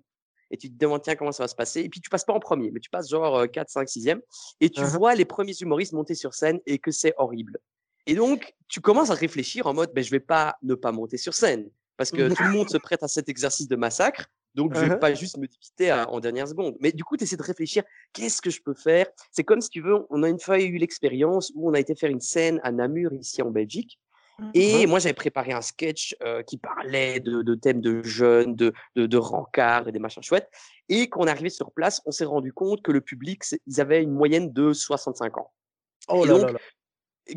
et 0.52 0.58
tu 0.58 0.70
te 0.70 0.78
demandes 0.78 1.02
tiens 1.02 1.16
comment 1.16 1.32
ça 1.32 1.44
va 1.44 1.48
se 1.48 1.56
passer? 1.56 1.82
Et 1.82 1.90
puis 1.90 2.02
tu 2.02 2.10
passes 2.10 2.26
pas 2.26 2.34
en 2.34 2.40
premier 2.40 2.72
mais 2.72 2.80
tu 2.80 2.90
passes 2.90 3.10
genre 3.10 3.50
4 3.50 3.70
5 3.70 3.88
6e 3.88 4.20
et 4.60 4.70
tu 4.70 4.82
mmh 4.82 4.86
vois 4.86 5.16
les 5.16 5.26
premiers 5.26 5.56
humoristes 5.60 5.94
monter 5.94 6.16
sur 6.16 6.34
scène 6.34 6.60
et 6.66 6.78
que 6.78 6.92
c'est 6.92 7.14
horrible. 7.18 7.58
Et 8.06 8.16
donc 8.16 8.54
tu 8.68 8.82
commences 8.82 9.10
à 9.10 9.16
réfléchir 9.16 9.68
en 9.68 9.74
mode 9.74 9.92
ben 9.94 10.04
je 10.04 10.12
vais 10.12 10.20
pas 10.20 10.58
ne 10.62 10.76
pas 10.76 10.92
monter 10.92 11.18
sur 11.18 11.34
scène 11.34 11.70
parce 11.98 12.12
que 12.12 12.34
tout 12.34 12.44
le 12.44 12.52
monde 12.52 12.70
se 12.70 12.78
prête 12.78 13.04
à 13.04 13.08
cet 13.08 13.30
exercice 13.30 13.68
de 13.68 13.76
massacre 13.76 14.28
donc, 14.56 14.76
je 14.76 14.82
vais 14.82 14.96
mmh 14.96 15.00
pas 15.00 15.14
juste 15.14 15.38
me 15.38 15.48
dépiter 15.48 15.94
en 15.94 16.20
dernière 16.20 16.48
seconde. 16.48 16.76
Mais 16.82 16.92
du 16.92 17.04
coup, 17.04 17.16
tu 17.16 17.24
essaies 17.24 17.38
de 17.38 17.44
réfléchir, 17.44 17.84
qu'est-ce 18.14 18.42
que 18.42 18.50
je 18.50 18.62
peux 18.62 18.74
faire? 18.74 19.08
C'est 19.32 19.44
comme 19.44 19.62
si 19.62 19.70
tu 19.70 19.82
veux, 19.82 20.00
on 20.10 20.24
a 20.24 20.30
une 20.30 20.40
fois 20.40 20.60
eu 20.60 20.78
l'expérience 20.78 21.52
où 21.56 21.70
on 21.70 21.74
a 21.74 21.80
été 21.80 21.96
faire 21.96 22.10
une 22.10 22.20
scène 22.20 22.60
à 22.64 22.72
Namur, 22.72 23.14
ici 23.14 23.42
en 23.42 23.50
Belgique. 23.50 24.00
Mmh. 24.42 24.52
Et 24.54 24.86
moi, 24.88 25.00
j'avais 25.00 25.14
préparé 25.14 25.54
un 25.54 25.62
sketch 25.62 26.16
qui 26.48 26.58
parlait 26.58 27.20
de, 27.20 27.56
thèmes 27.56 27.82
de 27.82 28.04
jeunes, 28.04 28.56
de, 28.56 28.74
de, 28.96 29.06
de 29.06 29.18
rencarts 29.18 29.88
et 29.88 29.92
des 29.92 30.00
machins 30.00 30.24
chouettes. 30.24 30.50
Et 30.90 31.08
quand 31.10 31.22
on 31.22 31.28
est 31.28 31.32
arrivé 31.32 31.50
sur 31.50 31.72
place, 31.72 32.02
on 32.06 32.12
s'est 32.12 32.26
rendu 32.26 32.52
compte 32.52 32.82
que 32.82 32.92
le 32.92 33.02
public, 33.02 33.44
ils 33.68 33.80
avaient 33.80 34.04
une 34.04 34.12
moyenne 34.12 34.52
de 34.52 34.74
65 34.74 35.38
ans. 35.38 35.52
Oh 36.10 36.26
là 36.26 36.38
là 36.40 36.60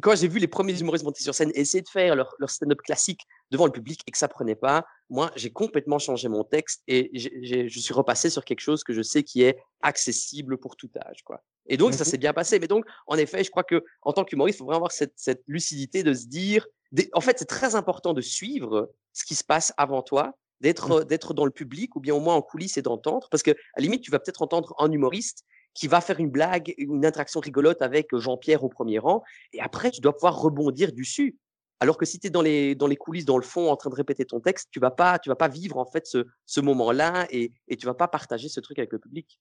quand 0.00 0.16
j'ai 0.16 0.28
vu 0.28 0.38
les 0.38 0.46
premiers 0.46 0.78
humoristes 0.78 1.04
monter 1.04 1.22
sur 1.22 1.34
scène 1.34 1.52
essayer 1.54 1.82
de 1.82 1.88
faire 1.88 2.16
leur, 2.16 2.34
leur 2.38 2.50
stand-up 2.50 2.80
classique 2.82 3.20
devant 3.50 3.66
le 3.66 3.72
public 3.72 4.00
et 4.06 4.10
que 4.10 4.18
ça 4.18 4.28
prenait 4.28 4.54
pas, 4.54 4.84
moi, 5.10 5.30
j'ai 5.36 5.50
complètement 5.50 5.98
changé 5.98 6.28
mon 6.28 6.44
texte 6.44 6.82
et 6.88 7.10
je 7.14 7.78
suis 7.78 7.94
repassé 7.94 8.30
sur 8.30 8.44
quelque 8.44 8.60
chose 8.60 8.82
que 8.82 8.92
je 8.92 9.02
sais 9.02 9.22
qui 9.22 9.42
est 9.42 9.58
accessible 9.82 10.58
pour 10.58 10.76
tout 10.76 10.90
âge, 10.96 11.22
quoi. 11.24 11.42
Et 11.66 11.76
donc, 11.76 11.94
ça 11.94 12.02
mmh 12.02 12.06
s'est 12.06 12.18
bien 12.18 12.32
passé. 12.32 12.58
Mais 12.58 12.66
donc, 12.66 12.84
en 13.06 13.16
effet, 13.16 13.42
je 13.42 13.50
crois 13.50 13.64
que 13.64 13.84
en 14.02 14.12
tant 14.12 14.24
qu'humoriste, 14.24 14.56
il 14.56 14.60
faut 14.60 14.64
vraiment 14.66 14.78
avoir 14.78 14.92
cette, 14.92 15.14
cette 15.16 15.42
lucidité 15.46 16.02
de 16.02 16.12
se 16.12 16.26
dire, 16.26 16.66
en 17.12 17.20
fait, 17.20 17.38
c'est 17.38 17.44
très 17.44 17.75
important 17.75 18.12
de 18.12 18.20
suivre 18.20 18.93
ce 19.12 19.25
qui 19.25 19.35
se 19.35 19.44
passe 19.44 19.73
avant 19.76 20.02
toi, 20.02 20.35
d'être 20.61 21.00
mmh. 21.02 21.05
d'être 21.05 21.35
dans 21.35 21.44
le 21.44 21.50
public 21.50 21.96
ou 21.96 22.00
bien 22.00 22.14
au 22.14 22.20
moins 22.20 22.35
en 22.35 22.43
coulisses 22.43 22.76
et 22.76 22.82
d'entendre, 22.82 23.29
parce 23.31 23.43
que 23.43 23.50
à 23.50 23.79
la 23.79 23.82
limite, 23.82 24.02
tu 24.02 24.11
vas 24.11 24.19
peut-être 24.19 24.43
entendre 24.43 24.75
un 24.79 24.91
humoriste 24.91 25.44
qui 25.75 25.88
va 25.88 26.00
faire 26.00 26.20
une 26.20 26.31
blague, 26.31 26.73
une 26.79 27.05
interaction 27.05 27.41
rigolote 27.41 27.82
avec 27.82 28.14
Jean-Pierre 28.17 28.62
au 28.62 28.69
premier 28.69 28.99
rang, 28.99 29.23
et 29.52 29.61
après, 29.61 29.91
tu 29.91 30.00
dois 30.00 30.12
pouvoir 30.12 30.41
rebondir 30.41 30.93
dessus. 30.93 31.37
Alors 31.81 31.99
que 31.99 32.06
si 32.06 32.20
tu 32.20 32.29
es 32.29 32.31
dans 32.31 32.41
les, 32.41 32.76
dans 32.76 32.87
les 32.87 32.97
coulisses, 32.97 33.25
dans 33.25 33.37
le 33.37 33.43
fond, 33.43 33.69
en 33.69 33.76
train 33.76 33.90
de 33.90 33.97
répéter 33.97 34.25
ton 34.25 34.40
texte, 34.40 34.69
tu 34.70 34.79
vas 34.79 34.93
pas, 34.93 35.19
tu 35.19 35.29
vas 35.29 35.37
pas 35.37 35.49
vivre 35.49 35.76
en 35.76 35.85
fait 35.85 36.06
ce, 36.06 36.25
ce 36.47 36.61
moment-là 36.61 37.26
et, 37.31 37.52
et 37.69 37.76
tu 37.76 37.85
vas 37.85 37.94
pas 37.94 38.08
partager 38.08 38.49
ce 38.49 38.61
truc 38.61 38.79
avec 38.79 38.93
le 38.93 39.00
public. 39.00 39.40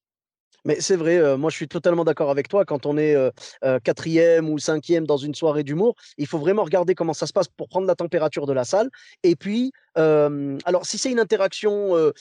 Mais 0.65 0.79
c'est 0.79 0.95
vrai, 0.95 1.37
moi 1.37 1.49
je 1.49 1.55
suis 1.55 1.67
totalement 1.67 2.03
d'accord 2.03 2.29
avec 2.29 2.47
toi. 2.47 2.65
Quand 2.65 2.85
on 2.85 2.97
est 2.97 3.15
quatrième 3.83 4.49
ou 4.49 4.57
cinquième 4.59 5.05
dans 5.05 5.17
une 5.17 5.35
soirée 5.35 5.63
d'humour, 5.63 5.95
il 6.17 6.27
faut 6.27 6.39
vraiment 6.39 6.63
regarder 6.63 6.95
comment 6.95 7.13
ça 7.13 7.27
se 7.27 7.33
passe 7.33 7.47
pour 7.47 7.67
prendre 7.67 7.87
la 7.87 7.95
température 7.95 8.45
de 8.45 8.53
la 8.53 8.63
salle. 8.63 8.89
Et 9.23 9.35
puis, 9.35 9.71
alors 9.95 10.85
si 10.85 10.97
c'est 10.97 11.11
une 11.11 11.19
interaction 11.19 12.11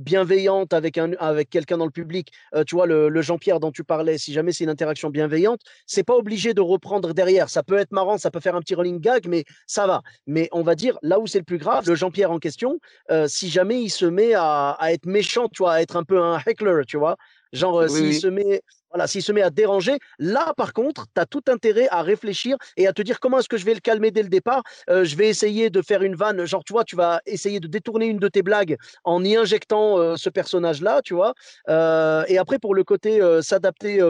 bienveillante 0.00 0.72
avec, 0.72 0.98
avec 0.98 1.50
quelqu'un 1.50 1.78
dans 1.78 1.84
le 1.84 1.90
public, 1.90 2.32
tu 2.66 2.74
vois, 2.74 2.86
le, 2.86 3.22
Jean-Pierre 3.22 3.60
dont 3.60 3.70
tu 3.70 3.84
parlais, 3.84 4.18
si 4.18 4.32
jamais 4.32 4.52
c'est 4.52 4.64
une 4.64 4.70
interaction 4.70 5.10
bienveillante, 5.10 5.60
c'est 5.86 6.02
pas 6.02 6.16
obligé 6.16 6.54
de 6.54 6.60
reprendre 6.60 7.14
derrière. 7.14 7.48
Ça 7.48 7.62
peut 7.62 7.78
être 7.78 7.92
marrant, 7.92 8.18
ça 8.18 8.30
peut 8.30 8.40
faire 8.40 8.56
un 8.56 8.60
petit 8.60 8.74
rolling 8.74 9.00
gag, 9.00 9.26
mais 9.28 9.44
ça 9.66 9.86
va. 9.86 10.02
Mais 10.26 10.48
on 10.52 10.62
va 10.62 10.74
dire, 10.74 10.98
là 11.02 11.20
où 11.20 11.26
c'est 11.26 11.38
le 11.38 11.44
plus 11.44 11.58
grave, 11.58 11.88
le 11.88 11.94
Jean-Pierre 11.94 12.32
en 12.32 12.38
question, 12.38 12.78
si 13.26 13.48
jamais 13.48 13.80
il 13.80 13.90
se 13.90 14.06
met 14.06 14.34
à 14.34 14.76
être 14.88 15.06
méchant, 15.06 15.48
tu 15.48 15.62
vois, 15.62 15.74
à 15.74 15.82
être 15.82 15.96
un 15.96 16.04
peu 16.04 16.20
un 16.20 16.38
heckler, 16.44 16.82
tu 16.86 16.96
vois, 16.96 17.16
Genre, 17.52 17.88
s'il 17.88 18.14
se 18.14 18.26
met 18.28 18.62
voilà, 18.92 19.06
s'il 19.06 19.22
se 19.22 19.32
met 19.32 19.42
à 19.42 19.50
déranger, 19.50 19.98
là, 20.18 20.54
par 20.56 20.72
contre, 20.72 21.06
tu 21.14 21.20
as 21.20 21.26
tout 21.26 21.42
intérêt 21.48 21.88
à 21.90 22.02
réfléchir 22.02 22.56
et 22.76 22.86
à 22.86 22.92
te 22.92 23.02
dire 23.02 23.20
comment 23.20 23.38
est-ce 23.38 23.48
que 23.48 23.56
je 23.56 23.64
vais 23.64 23.74
le 23.74 23.80
calmer 23.80 24.10
dès 24.10 24.22
le 24.22 24.28
départ. 24.28 24.62
Euh, 24.90 25.04
je 25.04 25.16
vais 25.16 25.28
essayer 25.28 25.70
de 25.70 25.82
faire 25.82 26.02
une 26.02 26.14
vanne, 26.14 26.44
genre, 26.44 26.64
tu 26.64 26.72
vois, 26.72 26.84
tu 26.84 26.96
vas 26.96 27.20
essayer 27.26 27.60
de 27.60 27.68
détourner 27.68 28.06
une 28.06 28.18
de 28.18 28.28
tes 28.28 28.42
blagues 28.42 28.76
en 29.04 29.24
y 29.24 29.36
injectant 29.36 29.98
euh, 29.98 30.16
ce 30.16 30.30
personnage-là, 30.30 31.02
tu 31.02 31.14
vois. 31.14 31.34
Euh, 31.68 32.24
et 32.28 32.38
après, 32.38 32.58
pour 32.58 32.74
le 32.74 32.84
côté 32.84 33.20
s'adapter, 33.42 34.00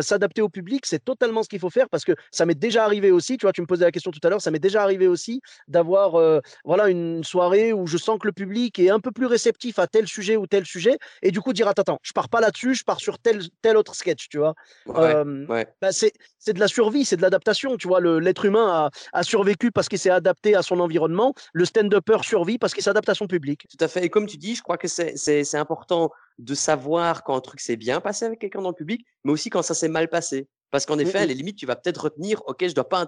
s'adapter 0.00 0.42
au 0.42 0.48
public, 0.48 0.86
c'est 0.86 1.04
totalement 1.04 1.42
ce 1.42 1.48
qu'il 1.48 1.60
faut 1.60 1.70
faire 1.70 1.88
parce 1.88 2.04
que 2.04 2.12
ça 2.30 2.46
m'est 2.46 2.54
déjà 2.54 2.84
arrivé 2.84 3.10
aussi, 3.10 3.36
tu 3.36 3.46
vois, 3.46 3.52
tu 3.52 3.60
me 3.60 3.66
posais 3.66 3.84
la 3.84 3.90
question 3.90 4.10
tout 4.10 4.20
à 4.22 4.30
l'heure, 4.30 4.40
ça 4.40 4.50
m'est 4.50 4.58
déjà 4.58 4.82
arrivé 4.82 5.06
aussi 5.06 5.40
d'avoir, 5.68 6.42
voilà, 6.64 6.88
une 6.88 7.24
soirée 7.24 7.72
où 7.72 7.86
je 7.86 7.96
sens 7.96 8.18
que 8.18 8.26
le 8.26 8.32
public 8.32 8.78
est 8.78 8.90
un 8.90 9.00
peu 9.00 9.10
plus 9.10 9.26
réceptif 9.26 9.78
à 9.78 9.86
tel 9.86 10.06
sujet 10.06 10.36
ou 10.36 10.46
tel 10.46 10.64
sujet 10.64 10.98
et 11.22 11.30
du 11.30 11.40
coup 11.40 11.52
dire, 11.52 11.68
attends, 11.68 11.82
attends, 11.82 12.00
je 12.02 12.12
pars 12.12 12.28
pas 12.28 12.40
là-dessus, 12.40 12.74
je 12.74 12.84
pars 12.84 13.00
sur 13.00 13.18
tel, 13.18 13.42
tel 13.62 13.76
autre 13.76 13.94
tu 14.14 14.38
vois? 14.38 14.54
Bah, 14.86 15.92
c'est 15.92 16.52
de 16.52 16.60
la 16.60 16.68
survie, 16.68 17.04
c'est 17.04 17.16
de 17.16 17.22
l'adaptation, 17.22 17.76
tu 17.76 17.88
vois? 17.88 18.00
L'être 18.00 18.44
humain 18.44 18.90
a, 19.12 19.18
a, 19.18 19.22
survécu 19.22 19.72
parce 19.72 19.88
qu'il 19.88 19.98
s'est 19.98 20.10
adapté 20.10 20.54
à 20.54 20.62
son 20.62 20.80
environnement. 20.80 21.34
Le 21.52 21.64
stand-upper 21.64 22.18
survit 22.22 22.58
parce 22.58 22.74
qu'il 22.74 22.82
s'adapte 22.82 23.08
à 23.08 23.14
son 23.14 23.26
public. 23.26 23.66
Tout 23.68 23.84
à 23.84 23.88
fait. 23.88 24.04
Et 24.04 24.10
comme 24.10 24.26
tu 24.26 24.36
dis, 24.36 24.54
je 24.54 24.62
crois 24.62 24.78
que 24.78 24.88
c'est 24.88 25.54
important 25.54 26.10
de 26.38 26.54
savoir 26.54 27.24
quand 27.24 27.36
un 27.36 27.40
truc 27.40 27.60
s'est 27.60 27.76
bien 27.76 28.00
passé 28.00 28.24
avec 28.24 28.38
quelqu'un 28.38 28.62
dans 28.62 28.70
le 28.70 28.74
public, 28.74 29.04
mais 29.24 29.32
aussi 29.32 29.50
quand 29.50 29.62
ça 29.62 29.74
s'est 29.74 29.88
mal 29.88 30.08
passé. 30.08 30.48
Parce 30.70 30.84
qu'en 30.84 30.98
effet, 30.98 31.18
à 31.18 31.24
mmh 31.24 31.28
la 31.28 31.34
limite, 31.34 31.56
tu 31.56 31.66
vas 31.66 31.76
peut-être 31.76 32.04
retenir, 32.04 32.42
OK, 32.46 32.58
je 32.60 32.66
ne 32.66 32.72
dois 32.72 32.88
pas 32.88 33.06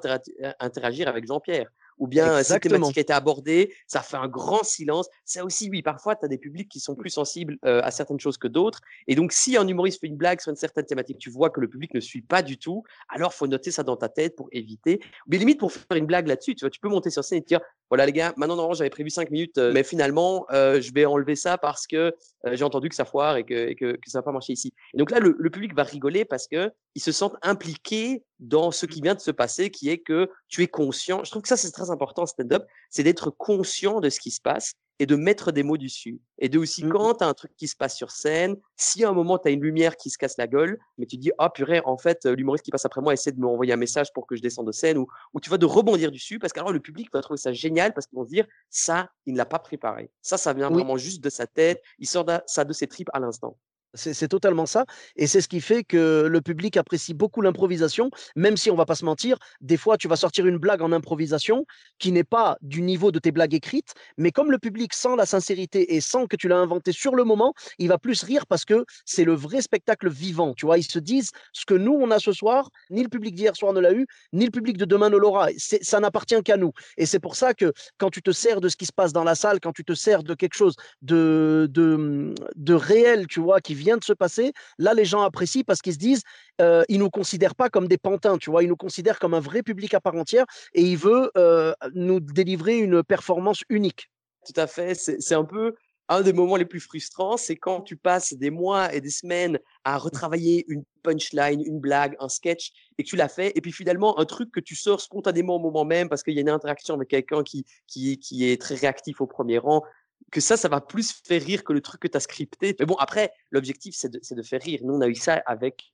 interagir 0.61 1.09
avec 1.09 1.27
Jean-Pierre 1.27 1.71
ou 1.99 2.07
bien 2.07 2.43
cette 2.43 2.63
thématique 2.63 2.99
a 2.99 3.01
été 3.01 3.13
abordée, 3.13 3.75
ça 3.87 4.01
fait 4.01 4.17
un 4.17 4.29
grand 4.29 4.63
silence. 4.65 5.09
Ça 5.25 5.45
aussi, 5.45 5.69
oui, 5.71 5.83
parfois, 5.83 6.17
tu 6.17 6.25
as 6.25 6.29
des 6.29 6.39
publics 6.39 6.69
qui 6.69 6.81
sont 6.81 6.95
plus 6.95 7.11
sensibles 7.11 7.59
à 7.63 7.91
certaines 7.91 8.21
choses 8.21 8.39
que 8.39 8.49
d'autres. 8.49 8.81
Et 9.07 9.15
donc, 9.15 9.33
si 9.33 9.57
un 9.57 9.67
humoriste 9.67 10.01
fait 10.01 10.07
une 10.07 10.17
blague 10.17 10.41
sur 10.41 10.51
une 10.51 10.57
certaine 10.57 10.85
thématique, 10.85 11.19
tu 11.19 11.31
vois 11.31 11.51
que 11.51 11.61
le 11.61 11.69
public 11.69 11.95
ne 11.95 12.01
suit 12.01 12.23
pas 12.23 12.43
du 12.43 12.59
tout, 12.59 12.83
alors 13.09 13.35
faut 13.35 13.47
noter 13.47 13.71
ça 13.71 13.83
dans 13.83 13.97
ta 13.97 14.09
tête 14.09 14.37
pour 14.37 14.49
éviter. 14.53 15.01
Mais 15.27 15.39
limite, 15.39 15.59
pour 15.59 15.73
faire 15.73 15.97
une 15.97 16.07
blague 16.07 16.27
là-dessus, 16.27 16.55
tu 16.55 16.65
vois, 16.65 16.71
tu 16.71 16.81
peux 16.81 16.89
monter 16.89 17.11
sur 17.11 17.25
scène 17.25 17.39
et 17.39 17.43
te 17.43 17.49
dire, 17.49 17.61
voilà 17.91 18.05
les 18.05 18.13
gars, 18.13 18.35
maintenant 18.37 18.57
normalement 18.57 18.75
j'avais 18.75 18.91
prévu 18.91 19.09
cinq 19.09 19.31
minutes, 19.31 19.57
mais 19.57 19.83
finalement 19.83 20.47
je 20.51 20.93
vais 20.93 21.07
enlever 21.07 21.37
ça 21.37 21.57
parce 21.59 21.87
que 21.87 22.15
j'ai 22.53 22.65
entendu 22.65 22.89
que 22.89 22.95
ça 22.95 23.05
foire 23.05 23.37
et 23.37 23.45
que, 23.45 23.73
que, 23.75 23.97
ça 24.07 24.19
va 24.19 24.23
pas 24.23 24.33
marcher 24.33 24.53
ici. 24.53 24.73
Et 24.95 24.99
donc 24.99 25.11
là, 25.11 25.21
le, 25.21 25.35
le 25.39 25.51
public 25.51 25.75
va 25.75 25.83
rigoler 25.83 26.25
parce 26.25 26.47
que 26.47 26.71
ils 26.95 27.03
se 27.03 27.13
sentent 27.13 27.37
impliqués 27.43 28.25
dans 28.41 28.71
ce 28.71 28.87
qui 28.87 29.01
vient 29.01 29.15
de 29.15 29.21
se 29.21 29.31
passer, 29.31 29.71
qui 29.71 29.89
est 29.89 29.99
que 29.99 30.31
tu 30.49 30.63
es 30.63 30.69
conscient. 30.69 31.25
Je 31.25 31.31
trouve 31.31 31.43
que 31.43 31.49
ça, 31.49 31.57
c'est 31.57 31.71
très 31.71 31.88
important, 31.91 32.27
stand-up, 32.27 32.67
c'est 32.91 33.03
d'être 33.03 33.31
conscient 33.31 34.01
de 34.01 34.11
ce 34.11 34.21
qui 34.21 34.31
se 34.31 34.41
passe 34.41 34.75
et 34.99 35.07
de 35.07 35.17
mettre 35.17 35.53
des 35.53 35.63
mots 35.63 35.77
dessus. 35.77 36.21
Et 36.39 36.49
de 36.49 36.59
aussi, 36.59 36.85
mmh 36.85 36.91
quand 36.91 37.15
tu 37.15 37.25
as 37.25 37.29
un 37.29 37.35
truc 37.35 37.53
qui 37.57 37.69
se 37.69 37.77
passe 37.77 37.97
sur 37.97 38.11
scène, 38.11 38.57
si 38.77 39.05
à 39.05 39.11
un 39.11 39.13
moment 39.13 39.39
tu 39.39 39.49
as 39.49 39.51
une 39.51 39.61
lumière 39.61 39.97
qui 39.97 40.11
se 40.11 40.19
casse 40.19 40.37
la 40.39 40.47
gueule, 40.47 40.79
mais 40.97 41.07
tu 41.07 41.17
dis, 41.17 41.31
ah 41.39 41.51
purée, 41.51 41.81
en 41.85 41.99
fait, 41.99 42.25
l'humoriste 42.25 42.65
qui 42.65 42.71
passe 42.71 42.85
après 42.85 43.01
moi 43.01 43.13
essaie 43.13 43.33
de 43.33 43.41
m'envoyer 43.41 43.73
un 43.73 43.77
message 43.77 44.13
pour 44.13 44.27
que 44.27 44.35
je 44.35 44.43
descende 44.43 44.67
de 44.67 44.73
scène, 44.73 44.99
ou, 44.99 45.07
ou 45.35 45.41
tu 45.41 45.51
vas 45.51 45.59
de 45.59 45.67
rebondir 45.67 46.11
dessus, 46.11 46.39
parce 46.39 46.53
qu'alors 46.53 46.73
le 46.73 46.81
public 46.81 47.09
va 47.13 47.21
trouver 47.21 47.39
ça 47.39 47.53
génial, 47.53 47.95
parce 47.95 48.07
qu'ils 48.07 48.17
vont 48.17 48.25
se 48.25 48.31
dire, 48.31 48.47
ça, 48.71 49.11
il 49.27 49.35
ne 49.35 49.39
l'a 49.39 49.47
pas 49.47 49.59
préparé. 49.59 50.11
Ça, 50.23 50.37
ça 50.37 50.53
vient 50.53 50.71
vraiment 50.71 50.97
juste 50.97 51.23
de 51.23 51.31
sa 51.31 51.47
tête, 51.47 51.83
il 51.99 52.09
sort 52.09 52.27
ça 52.47 52.65
de 52.65 52.73
ses 52.73 52.87
tripes 52.87 53.11
à 53.13 53.21
l'instant. 53.21 53.57
C'est 53.99 54.29
totalement 54.29 54.67
ça. 54.67 54.85
Et 55.17 55.27
c'est 55.27 55.41
ce 55.41 55.49
qui 55.49 55.61
fait 55.61 55.85
que 55.85 56.27
le 56.31 56.41
public 56.41 56.77
apprécie 56.77 57.15
beaucoup 57.15 57.41
l'improvisation, 57.41 58.11
même 58.37 58.57
si 58.57 58.71
on 58.71 58.77
va 58.77 58.87
pas 58.87 58.95
se 58.95 59.05
mentir, 59.05 59.39
des 59.61 59.77
fois 59.77 59.97
tu 59.97 60.09
vas 60.09 60.17
sortir 60.17 60.47
une 60.47 60.59
blague 60.59 60.83
en 60.83 60.93
improvisation 60.93 61.67
qui 61.99 62.13
n'est 62.13 62.25
pas 62.25 62.57
du 62.63 62.83
niveau 62.83 63.11
de 63.11 63.19
tes 63.19 63.33
blagues 63.33 63.55
écrites, 63.55 63.95
mais 64.17 64.31
comme 64.31 64.51
le 64.51 64.59
public 64.59 64.95
sent 64.95 65.17
la 65.17 65.27
sincérité 65.27 65.95
et 65.95 66.01
sent 66.01 66.27
que 66.29 66.37
tu 66.37 66.49
l'as 66.49 66.59
inventé 66.59 66.93
sur 66.93 67.15
le 67.15 67.25
moment, 67.25 67.55
il 67.79 67.89
va 67.89 67.99
plus 67.99 68.23
rire 68.23 68.47
parce 68.47 68.65
que 68.65 68.85
c'est 69.05 69.25
le 69.25 69.35
vrai 69.35 69.61
spectacle 69.63 70.09
vivant. 70.09 70.55
Tu 70.55 70.67
vois, 70.67 70.79
ils 70.79 70.85
se 70.85 70.99
disent 70.99 71.31
ce 71.53 71.65
que 71.67 71.75
nous 71.75 71.93
on 71.93 72.11
a 72.11 72.19
ce 72.19 72.33
soir, 72.33 72.71
ni 72.91 73.03
le 73.03 73.09
public 73.09 73.35
d'hier 73.35 73.57
soir 73.57 73.73
ne 73.73 73.81
l'a 73.81 73.93
eu, 73.93 74.07
ni 74.33 74.45
le 74.45 74.51
public 74.51 74.77
de 74.77 74.85
demain 74.85 75.11
ne 75.11 75.17
l'aura. 75.17 75.49
Ça 75.59 76.01
n'appartient 76.01 76.43
qu'à 76.43 76.57
nous. 76.57 76.73
Et 76.97 77.07
c'est 77.07 77.19
pour 77.19 77.37
ça 77.37 77.55
que 77.55 77.73
quand 77.99 78.11
tu 78.11 78.23
te 78.23 78.31
sers 78.31 78.61
de 78.61 78.69
ce 78.69 78.77
qui 78.77 78.87
se 78.87 78.93
passe 78.93 79.13
dans 79.13 79.25
la 79.25 79.35
salle, 79.35 79.61
quand 79.61 79.73
tu 79.73 79.85
te 79.85 79.95
sers 79.95 80.23
de 80.23 80.35
quelque 80.35 80.55
chose 80.55 80.77
de, 81.03 81.69
de, 81.71 82.75
réel, 82.75 83.27
tu 83.27 83.41
vois, 83.41 83.61
qui 83.61 83.75
vient 83.75 83.88
de 83.97 84.05
se 84.05 84.13
passer, 84.13 84.53
là, 84.79 84.95
les 84.95 85.05
gens 85.05 85.23
apprécient 85.23 85.65
parce 85.65 85.81
qu'ils 85.81 85.95
se 85.95 85.99
disent, 85.99 86.23
euh, 86.61 86.85
ils 86.89 86.99
nous 86.99 87.11
considèrent 87.11 87.55
pas 87.55 87.69
comme 87.69 87.89
des 87.89 87.99
pantins, 87.99 88.39
tu 88.39 88.51
vois, 88.51 88.63
ils 88.63 88.69
nous 88.69 88.77
considèrent 88.77 89.19
comme 89.19 89.35
un 89.35 89.41
vrai 89.41 89.63
public 89.63 89.95
à 89.95 90.01
part 90.01 90.15
entière 90.15 90.45
et 90.75 90.83
il 90.83 90.97
veut 90.97 91.31
euh, 91.37 91.73
nous 91.95 92.21
délivrer 92.21 92.79
une 92.79 93.03
performance 93.03 93.63
unique. 93.69 94.11
Tout 94.47 94.59
à 94.61 94.67
fait, 94.67 94.95
c'est 94.95 95.35
un 95.35 95.45
peu 95.45 95.75
un 96.09 96.23
des 96.23 96.33
moments 96.33 96.57
les 96.57 96.65
plus 96.65 96.81
frustrants, 96.81 97.37
c'est 97.37 97.57
quand 97.57 97.83
tu 97.83 97.97
passes 97.97 98.33
des 98.33 98.51
mois 98.51 98.95
et 98.95 99.01
des 99.01 99.11
semaines 99.11 99.59
à 99.85 99.99
retravailler 99.99 100.65
une 100.69 100.83
punchline, 101.03 101.61
une 101.61 101.81
blague, 101.81 102.17
un 102.19 102.29
sketch, 102.29 102.73
et 102.97 103.05
que 103.05 103.09
tu 103.09 103.17
l'as 103.17 103.29
fait, 103.29 103.53
et 103.57 103.61
puis 103.61 103.73
finalement, 103.73 104.19
un 104.19 104.25
truc 104.25 104.51
que 104.51 104.61
tu 104.61 104.75
sors 104.75 105.01
spontanément 105.01 105.57
au 105.57 105.59
moment 105.59 105.85
même 105.85 106.09
parce 106.09 106.23
qu'il 106.23 106.35
y 106.35 106.39
a 106.39 106.41
une 106.41 106.49
interaction 106.49 106.95
avec 106.95 107.09
quelqu'un 107.09 107.43
qui, 107.43 107.65
qui, 107.87 108.19
qui 108.19 108.51
est 108.51 108.61
très 108.61 108.75
réactif 108.75 109.21
au 109.21 109.27
premier 109.27 109.59
rang, 109.59 109.83
que 110.31 110.41
ça, 110.41 110.57
ça 110.57 110.69
va 110.69 110.81
plus 110.81 111.13
faire 111.27 111.43
rire 111.43 111.65
que 111.65 111.73
le 111.73 111.81
truc 111.81 112.03
que 112.03 112.09
tu 112.09 112.17
as 112.17 112.21
scripté. 112.21 112.77
Mais 112.79 112.87
bon, 112.87 112.97
après, 112.97 113.33
l'objectif, 113.51 113.95
c'est 113.97 114.11
de, 114.11 114.43
faire 114.43 114.61
rire. 114.61 114.81
Nous, 114.83 114.95
on 114.95 115.01
a 115.01 115.09
eu 115.09 115.15
ça 115.15 115.43
avec, 115.47 115.93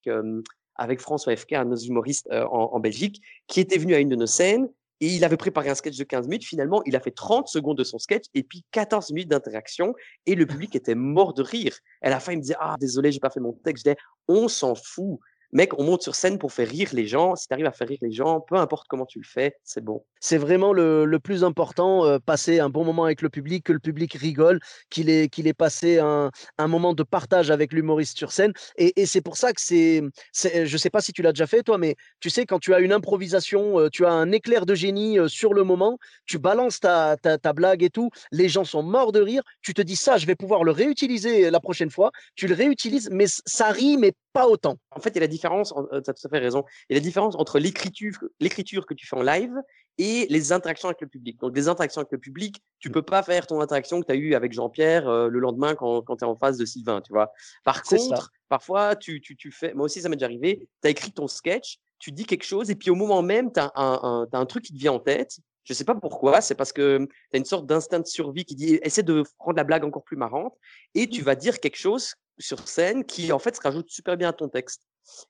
avec 0.76 1.00
François 1.00 1.36
FK, 1.36 1.52
un 1.52 1.64
de 1.64 1.70
nos 1.70 1.76
humoristes 1.76 2.28
en, 2.32 2.80
Belgique, 2.80 3.22
qui 3.46 3.60
était 3.60 3.78
venu 3.78 3.94
à 3.94 4.00
une 4.00 4.08
de 4.08 4.16
nos 4.16 4.26
scènes 4.26 4.68
et 5.00 5.08
il 5.08 5.24
avait 5.24 5.36
préparé 5.36 5.68
un 5.68 5.74
sketch 5.74 5.98
de 5.98 6.04
15 6.04 6.28
minutes. 6.28 6.44
Finalement, 6.44 6.82
il 6.84 6.96
a 6.96 7.00
fait 7.00 7.10
30 7.10 7.48
secondes 7.48 7.76
de 7.76 7.84
son 7.84 7.98
sketch 7.98 8.24
et 8.32 8.42
puis 8.42 8.64
14 8.70 9.12
minutes 9.12 9.28
d'interaction 9.28 9.94
et 10.26 10.34
le 10.34 10.46
public 10.46 10.74
était 10.76 10.94
mort 10.94 11.34
de 11.34 11.42
rire. 11.42 11.76
À 12.00 12.10
la 12.10 12.20
fin, 12.20 12.32
il 12.32 12.36
me 12.36 12.42
disait 12.42 12.56
Ah, 12.60 12.76
désolé, 12.78 13.12
j'ai 13.12 13.20
pas 13.20 13.30
fait 13.30 13.40
mon 13.40 13.52
texte. 13.52 13.84
Je 13.84 13.90
disais 13.90 13.96
On 14.28 14.48
s'en 14.48 14.74
fout 14.74 15.18
mec, 15.54 15.78
on 15.78 15.84
monte 15.84 16.02
sur 16.02 16.14
scène 16.14 16.38
pour 16.38 16.52
faire 16.52 16.68
rire 16.68 16.90
les 16.92 17.06
gens. 17.06 17.36
Si 17.36 17.46
tu 17.46 17.54
arrives 17.54 17.66
à 17.66 17.72
faire 17.72 17.88
rire 17.88 17.98
les 18.02 18.12
gens, 18.12 18.40
peu 18.40 18.56
importe 18.56 18.86
comment 18.88 19.06
tu 19.06 19.18
le 19.20 19.24
fais, 19.24 19.56
c'est 19.62 19.82
bon. 19.82 20.04
C'est 20.20 20.36
vraiment 20.36 20.72
le, 20.72 21.18
plus 21.22 21.44
important, 21.44 22.04
euh, 22.04 22.18
passer 22.18 22.58
un 22.58 22.68
bon 22.68 22.84
moment 22.84 23.04
avec 23.04 23.22
le 23.22 23.30
public, 23.30 23.64
que 23.64 23.72
le 23.72 23.78
public 23.78 24.14
rigole, 24.14 24.58
qu'il 24.90 25.08
ait, 25.08 25.28
qu'il 25.28 25.46
ait 25.46 25.54
passé 25.54 25.98
un, 25.98 26.30
moment 26.58 26.92
de 26.92 27.02
partage 27.02 27.50
avec 27.50 27.72
l'humoriste 27.72 28.18
sur 28.18 28.32
scène. 28.32 28.52
Et, 28.76 29.06
c'est 29.06 29.20
pour 29.20 29.36
ça 29.36 29.52
que 29.52 29.60
c'est, 29.60 30.02
je 30.32 30.60
ne 30.60 30.78
sais 30.78 30.90
pas 30.90 31.00
si 31.00 31.12
tu 31.12 31.22
l'as 31.22 31.32
déjà 31.32 31.46
fait, 31.46 31.62
toi, 31.62 31.78
mais 31.78 31.94
tu 32.20 32.30
sais, 32.30 32.46
quand 32.46 32.58
tu 32.58 32.74
as 32.74 32.80
une 32.80 32.92
improvisation, 32.92 33.78
euh, 33.78 33.88
tu 33.90 34.04
as 34.04 34.10
un 34.10 34.32
éclair 34.32 34.66
de 34.66 34.74
génie 34.74 35.18
euh, 35.18 35.28
sur 35.28 35.54
le 35.54 35.62
moment, 35.62 35.98
tu 36.26 36.38
balances 36.38 36.80
ta, 36.80 37.16
ta, 37.16 37.52
blague 37.52 37.82
et 37.82 37.90
tout, 37.90 38.10
les 38.32 38.48
gens 38.48 38.64
sont 38.64 38.82
morts 38.82 39.12
de 39.12 39.20
rire, 39.20 39.42
tu 39.62 39.72
te 39.72 39.82
dis 39.82 39.96
ça, 39.96 40.16
je 40.16 40.26
vais 40.26 40.34
pouvoir 40.34 40.64
le 40.64 40.72
réutiliser 40.72 41.50
la 41.50 41.60
prochaine 41.60 41.90
fois, 41.90 42.10
tu 42.34 42.48
le 42.48 42.54
réutilises, 42.54 43.08
mais 43.12 43.26
ça 43.28 43.70
rit, 43.70 43.96
mais 43.98 44.12
pas 44.34 44.48
autant. 44.48 44.78
En 44.90 45.00
fait, 45.00 45.10
il 45.10 45.14
y 45.14 45.18
a 45.18 45.20
la 45.20 45.28
différence, 45.28 45.72
tu 45.72 45.96
as 45.96 46.12
tout 46.12 46.26
à 46.26 46.28
fait 46.28 46.38
raison, 46.38 46.64
il 46.90 46.94
y 46.94 46.96
a 46.96 47.00
la 47.00 47.04
différence 47.04 47.36
entre 47.36 47.60
l'écriture, 47.60 48.18
l'écriture 48.40 48.84
que 48.84 48.92
tu 48.92 49.06
fais 49.06 49.16
en 49.16 49.22
live 49.22 49.54
et 49.96 50.26
les 50.28 50.52
interactions 50.52 50.88
avec 50.88 51.00
le 51.00 51.06
public. 51.06 51.38
Donc, 51.38 51.52
des 51.52 51.68
interactions 51.68 52.00
avec 52.00 52.10
le 52.10 52.18
public, 52.18 52.60
tu 52.80 52.88
mmh. 52.88 52.92
peux 52.92 53.02
pas 53.02 53.22
faire 53.22 53.46
ton 53.46 53.60
interaction 53.60 54.00
que 54.00 54.06
tu 54.06 54.12
as 54.12 54.16
eue 54.16 54.34
avec 54.34 54.52
Jean-Pierre 54.52 55.08
le 55.08 55.38
lendemain 55.38 55.76
quand, 55.76 56.02
quand 56.02 56.16
tu 56.16 56.24
es 56.24 56.28
en 56.28 56.34
face 56.34 56.58
de 56.58 56.64
Sylvain, 56.64 57.00
tu 57.00 57.12
vois. 57.12 57.32
Par 57.64 57.82
contre, 57.84 58.32
parfois, 58.48 58.96
tu, 58.96 59.20
tu, 59.20 59.36
tu, 59.36 59.52
fais, 59.52 59.72
moi 59.72 59.84
aussi, 59.86 60.02
ça 60.02 60.08
m'est 60.08 60.16
déjà 60.16 60.26
arrivé, 60.26 60.68
tu 60.82 60.88
as 60.88 60.90
écrit 60.90 61.12
ton 61.12 61.28
sketch, 61.28 61.78
tu 62.00 62.10
dis 62.10 62.26
quelque 62.26 62.44
chose 62.44 62.70
et 62.70 62.74
puis 62.74 62.90
au 62.90 62.96
moment 62.96 63.22
même, 63.22 63.52
tu 63.52 63.60
as 63.60 63.70
un, 63.76 64.00
un, 64.02 64.28
un 64.32 64.46
truc 64.46 64.64
qui 64.64 64.72
te 64.72 64.78
vient 64.78 64.92
en 64.92 65.00
tête. 65.00 65.38
Je 65.62 65.72
sais 65.72 65.84
pas 65.84 65.94
pourquoi, 65.94 66.40
c'est 66.40 66.56
parce 66.56 66.72
que 66.72 66.98
tu 66.98 67.36
as 67.36 67.38
une 67.38 67.44
sorte 67.44 67.66
d'instinct 67.66 68.00
de 68.00 68.06
survie 68.06 68.44
qui 68.44 68.56
dit 68.56 68.80
essaie 68.82 69.04
de 69.04 69.22
rendre 69.38 69.56
la 69.56 69.64
blague 69.64 69.84
encore 69.84 70.02
plus 70.02 70.16
marrante 70.16 70.58
et 70.94 71.08
tu 71.08 71.22
mmh. 71.22 71.24
vas 71.24 71.36
dire 71.36 71.60
quelque 71.60 71.78
chose 71.78 72.14
sur 72.38 72.68
scène 72.68 73.04
qui 73.04 73.32
en 73.32 73.38
fait 73.38 73.56
se 73.56 73.60
rajoute 73.60 73.90
super 73.90 74.16
bien 74.16 74.28
à 74.28 74.32
ton 74.32 74.48
texte. 74.48 74.82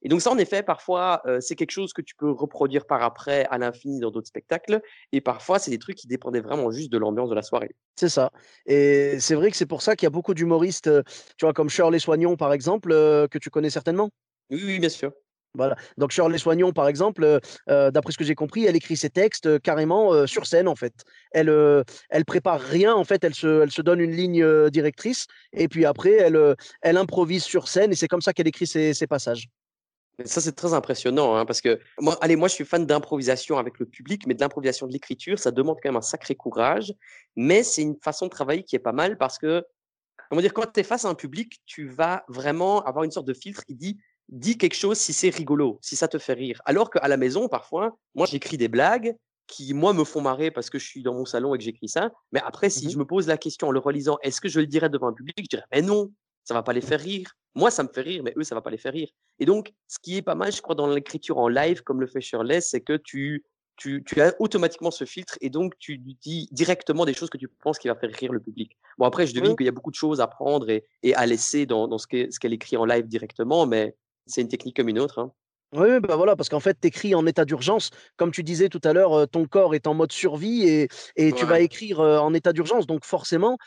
Et 0.03 0.09
donc 0.09 0.23
ça, 0.23 0.31
en 0.31 0.39
effet, 0.39 0.63
parfois, 0.63 1.23
c'est 1.41 1.57
quelque 1.57 1.73
chose 1.73 1.93
que 1.93 2.01
tu 2.01 2.15
peux 2.15 2.31
reproduire 2.31 2.87
par 2.87 3.03
après 3.03 3.45
à 3.51 3.59
l'infini 3.59 3.99
dans 3.99 4.13
d'autres 4.13 4.29
spectacles. 4.29 4.81
Et 5.11 5.21
parfois, 5.21 5.59
c'est 5.59 5.73
des 5.73 5.81
trucs 5.81 5.97
qui 5.97 6.07
dépendaient 6.07 6.41
vraiment 6.41 6.71
juste 6.71 6.93
de 6.93 6.99
l'ambiance 6.99 7.29
de 7.29 7.35
la 7.35 7.43
soirée. 7.43 7.75
C'est 7.97 8.09
ça. 8.09 8.31
Et 8.67 9.19
c'est 9.19 9.35
vrai 9.35 9.51
que 9.51 9.57
c'est 9.57 9.67
pour 9.67 9.83
ça 9.83 9.97
qu'il 9.97 10.07
y 10.07 10.09
a 10.09 10.11
beaucoup 10.11 10.33
d'humoristes, 10.33 10.91
tu 11.37 11.45
vois, 11.45 11.53
comme 11.53 11.69
Shirley 11.69 11.99
Soignon, 11.99 12.37
par 12.37 12.53
exemple, 12.53 12.91
que 12.91 13.39
tu 13.39 13.51
connais 13.51 13.71
certainement? 13.71 14.11
Oui, 14.51 14.63
oui, 14.65 14.79
bien 14.79 14.89
sûr. 14.89 15.13
Donc 15.99 16.11
Shirley 16.11 16.39
Soignon, 16.39 16.73
par 16.73 16.89
exemple, 16.89 17.41
d'après 17.67 18.13
ce 18.13 18.19
que 18.19 18.25
j'ai 18.25 18.35
compris, 18.35 18.65
elle 18.65 18.77
écrit 18.77 18.97
ses 18.97 19.11
textes 19.11 19.61
carrément 19.61 20.27
sur 20.27 20.47
scène, 20.47 20.69
en 20.69 20.77
fait. 20.77 20.95
Elle, 21.33 21.53
elle 22.11 22.25
prépare 22.25 22.61
rien, 22.61 22.95
en 22.95 23.05
fait. 23.05 23.23
Elle 23.25 23.35
se, 23.35 23.63
elle 23.63 23.71
se 23.71 23.83
donne 23.83 24.01
une 24.01 24.13
ligne 24.13 24.71
directrice 24.71 25.27
et 25.53 25.69
puis 25.69 25.85
après, 25.85 26.13
elle, 26.13 26.57
elle 26.83 26.97
improvise 26.97 27.45
sur 27.45 27.69
scène 27.69 27.93
et 27.93 27.95
c'est 27.95 28.09
comme 28.09 28.23
ça 28.23 28.33
qu'elle 28.33 28.49
écrit 28.49 28.67
ses, 28.67 28.95
ses 28.95 29.07
passages. 29.07 29.49
Ça, 30.25 30.41
c'est 30.41 30.53
très 30.53 30.75
impressionnant, 30.75 31.35
hein, 31.35 31.45
parce 31.45 31.61
que 31.61 31.81
moi, 31.99 32.17
allez, 32.21 32.37
moi, 32.37 32.47
je 32.47 32.55
suis 32.55 32.65
fan 32.65 32.87
d'improvisation 32.87 33.59
avec 33.59 33.81
le 33.81 33.87
public, 33.87 34.29
mais 34.29 34.35
de 34.35 34.41
l'improvisation 34.41 34.87
de 34.87 34.93
l'écriture, 34.93 35.41
ça 35.41 35.51
demande 35.51 35.79
quand 35.83 35.89
même 35.89 35.97
un 35.97 36.03
sacré 36.03 36.37
courage. 36.37 36.95
Mais 37.35 37.65
c'est 37.65 37.83
une 37.83 37.97
façon 38.01 38.27
de 38.27 38.31
travailler 38.31 38.63
qui 38.63 38.77
est 38.77 38.81
pas 38.81 38.93
mal 38.93 39.19
parce 39.19 39.39
que, 39.39 39.65
comment 40.31 40.41
dire, 40.41 40.55
quand 40.55 40.73
tu 40.73 40.81
es 40.81 40.83
face 40.85 41.05
à 41.05 41.09
un 41.09 41.15
public, 41.15 41.61
tu 41.67 41.89
vas 41.89 42.25
vraiment 42.29 42.83
avoir 42.85 43.05
une 43.05 43.11
sorte 43.11 43.27
de 43.27 43.35
filtre 43.35 43.65
qui 43.65 43.75
dit 43.75 43.99
dis 44.29 44.59
quelque 44.59 44.75
chose 44.75 44.99
si 44.99 45.13
c'est 45.13 45.31
rigolo, 45.31 45.79
si 45.83 45.97
ça 45.97 46.09
te 46.09 46.19
fait 46.19 46.33
rire. 46.33 46.61
Alors 46.65 46.91
qu'à 46.91 47.07
la 47.09 47.17
maison, 47.17 47.49
parfois, 47.49 47.97
moi, 48.15 48.27
j'écris 48.27 48.57
des 48.57 48.69
blagues 48.69 49.17
qui, 49.47 49.75
moi, 49.75 49.93
me 49.93 50.05
font 50.05 50.21
marrer 50.21 50.51
parce 50.51 50.71
que 50.71 50.79
je 50.79 50.87
suis 50.87 51.03
dans 51.03 51.15
mon 51.15 51.27
salon 51.27 51.55
et 51.55 51.59
que 51.59 51.65
j'écris 51.65 51.89
ça. 51.89 52.11
Mais 52.33 52.41
après, 52.45 52.71
si 52.71 52.87
mmh 52.87 52.91
je 52.91 52.99
me 52.99 53.05
pose 53.05 53.27
la 53.27 53.37
question 53.37 53.69
en 53.69 53.71
le 53.71 53.79
relisant, 53.79 54.19
est-ce 54.23 54.41
que 54.41 54.49
je 54.49 54.61
le 54.61 54.67
dirais 54.67 54.89
devant 54.89 55.09
un 55.09 55.13
public 55.13 55.37
Je 55.39 55.57
dirais, 55.57 55.67
mais 55.73 55.83
non, 55.83 56.13
ça 56.45 56.55
va 56.55 56.63
pas 56.63 56.73
les 56.73 56.81
faire 56.81 57.01
rire. 57.01 57.33
Moi, 57.55 57.71
ça 57.71 57.83
me 57.83 57.89
fait 57.89 58.01
rire, 58.01 58.23
mais 58.25 58.33
eux, 58.37 58.45
ça 58.45 58.55
va 58.55 58.63
pas 58.63 58.71
les 58.71 58.79
faire 58.79 58.93
rire. 58.93 59.09
Et 59.39 59.45
donc, 59.45 59.73
ce 59.87 59.99
qui 59.99 60.17
est 60.17 60.23
pas 60.23 60.35
mal, 60.35 60.53
je 60.53 60.61
crois, 60.61 60.75
dans 60.75 60.87
l'écriture 60.87 61.39
en 61.39 61.49
live, 61.49 61.83
comme 61.83 62.01
le 62.01 62.07
fait 62.07 62.21
Shirley, 62.21 62.61
c'est 62.61 62.81
que 62.81 62.97
tu, 62.97 63.45
tu, 63.77 64.03
tu, 64.05 64.21
as 64.21 64.35
automatiquement 64.41 64.91
ce 64.91 65.05
filtre 65.05 65.37
et 65.41 65.51
donc 65.51 65.77
tu 65.79 65.99
dis 65.99 66.49
directement 66.53 67.05
des 67.05 67.15
choses 67.15 67.31
que 67.31 67.39
tu 67.39 67.49
penses 67.49 67.79
qui 67.79 67.89
va 67.89 67.95
faire 67.95 68.11
rire 68.11 68.33
le 68.33 68.41
public. 68.41 68.77
Bon, 68.99 69.05
après, 69.05 69.27
je 69.27 69.35
devine 69.35 69.57
qu'il 69.57 69.67
y 69.67 69.69
a 69.69 69.73
beaucoup 69.73 69.91
de 69.91 69.97
choses 69.97 70.21
à 70.21 70.27
prendre 70.27 70.69
et, 70.71 70.87
et 71.03 71.15
à 71.15 71.27
laisser 71.27 71.67
dans, 71.67 71.89
dans 71.89 71.99
ce 71.99 72.07
qu'elle 72.07 72.53
écrit 72.53 72.77
en 72.77 72.85
live 72.85 73.07
directement, 73.07 73.67
mais 73.67 73.97
c'est 74.27 74.41
une 74.41 74.49
technique 74.49 74.77
comme 74.77 74.89
une 74.89 74.99
autre. 74.99 75.19
Hein. 75.19 75.33
Oui, 75.75 75.99
bah 75.99 76.15
voilà, 76.15 76.37
parce 76.37 76.49
qu'en 76.49 76.61
fait, 76.61 76.79
tu 76.81 76.87
écris 76.87 77.17
en 77.17 77.27
état 77.27 77.45
d'urgence. 77.45 77.91
Comme 78.17 78.31
tu 78.31 78.45
disais 78.45 78.69
tout 78.69 78.81
à 78.85 78.93
l'heure, 78.93 79.29
ton 79.29 79.45
corps 79.47 79.75
est 79.75 79.89
en 79.89 79.95
mode 79.95 80.13
survie 80.13 80.69
et, 80.69 80.89
et 81.17 81.33
tu 81.33 81.45
vas 81.45 81.59
écrire 81.59 81.99
en 81.99 82.33
état 82.33 82.53
d'urgence. 82.53 82.87
Donc 82.87 83.05
forcément, 83.05 83.59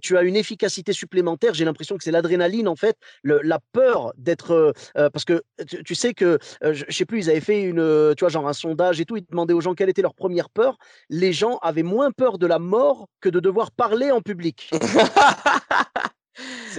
tu 0.00 0.16
as 0.16 0.22
une 0.22 0.36
efficacité 0.36 0.94
supplémentaire. 0.94 1.52
J'ai 1.52 1.66
l'impression 1.66 1.98
que 1.98 2.04
c'est 2.04 2.10
l'adrénaline, 2.10 2.68
en 2.68 2.76
fait, 2.76 2.96
la 3.22 3.58
peur 3.72 4.14
d'être... 4.16 4.72
parce 4.94 5.26
que 5.26 5.42
tu, 5.84 5.94
sais 5.94 6.14
que, 6.14 6.38
je, 6.62 6.84
sais 6.88 7.04
plus, 7.04 7.24
ils 7.24 7.30
avaient 7.30 7.40
fait 7.40 7.62
une, 7.62 8.14
tu 8.16 8.20
vois, 8.20 8.30
genre 8.30 8.48
un 8.48 8.54
sondage 8.54 9.00
et 9.00 9.04
tout, 9.04 9.18
ils 9.18 9.26
demandaient 9.26 9.54
aux 9.54 9.60
gens 9.60 9.74
quelle 9.74 9.90
était 9.90 10.02
leur 10.02 10.14
première 10.14 10.48
peur. 10.48 10.78
Les 11.10 11.34
gens 11.34 11.58
avaient 11.58 11.82
moins 11.82 12.12
peur 12.12 12.38
de 12.38 12.46
la 12.46 12.58
mort 12.58 13.08
que 13.20 13.28
de 13.28 13.40
devoir 13.40 13.72
parler 13.72 14.10
en 14.10 14.22
public. 14.22 14.70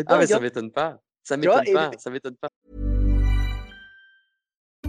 ah 0.08 0.18
mais 0.18 0.26
ça 0.26 0.40
m'étonne 0.40 0.72
pas. 0.72 1.00
Ça 1.22 1.38
m'étonne 1.38 1.74
pas, 1.74 1.92
ça 1.98 2.10
m'étonne 2.10 2.36
pas. 2.36 2.50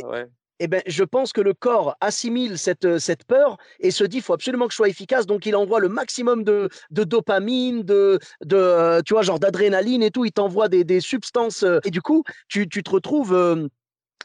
Ouais. 0.00 0.26
eh 0.58 0.68
ben, 0.68 0.82
je 0.86 1.02
pense 1.04 1.32
que 1.32 1.40
le 1.40 1.54
corps 1.54 1.96
assimile 2.00 2.56
cette, 2.58 2.84
euh, 2.84 2.98
cette 2.98 3.24
peur 3.24 3.56
et 3.80 3.90
se 3.90 4.04
dit, 4.04 4.18
il 4.18 4.22
faut 4.22 4.32
absolument 4.32 4.66
que 4.66 4.72
je 4.72 4.76
sois 4.76 4.88
efficace. 4.88 5.26
Donc, 5.26 5.44
il 5.46 5.56
envoie 5.56 5.80
le 5.80 5.88
maximum 5.88 6.44
de, 6.44 6.68
de 6.90 7.04
dopamine, 7.04 7.82
de, 7.82 8.18
de 8.44 8.56
euh, 8.56 9.02
tu 9.04 9.14
vois, 9.14 9.22
genre 9.22 9.40
d'adrénaline 9.40 10.02
et 10.02 10.10
tout. 10.10 10.24
Il 10.24 10.32
t'envoie 10.32 10.68
des, 10.68 10.84
des 10.84 11.00
substances. 11.00 11.62
euh, 11.64 11.80
et 11.84 11.90
du 11.90 12.00
coup, 12.00 12.22
tu, 12.48 12.68
tu 12.68 12.82
te 12.82 12.90
retrouves. 12.90 13.34
euh, 13.34 13.68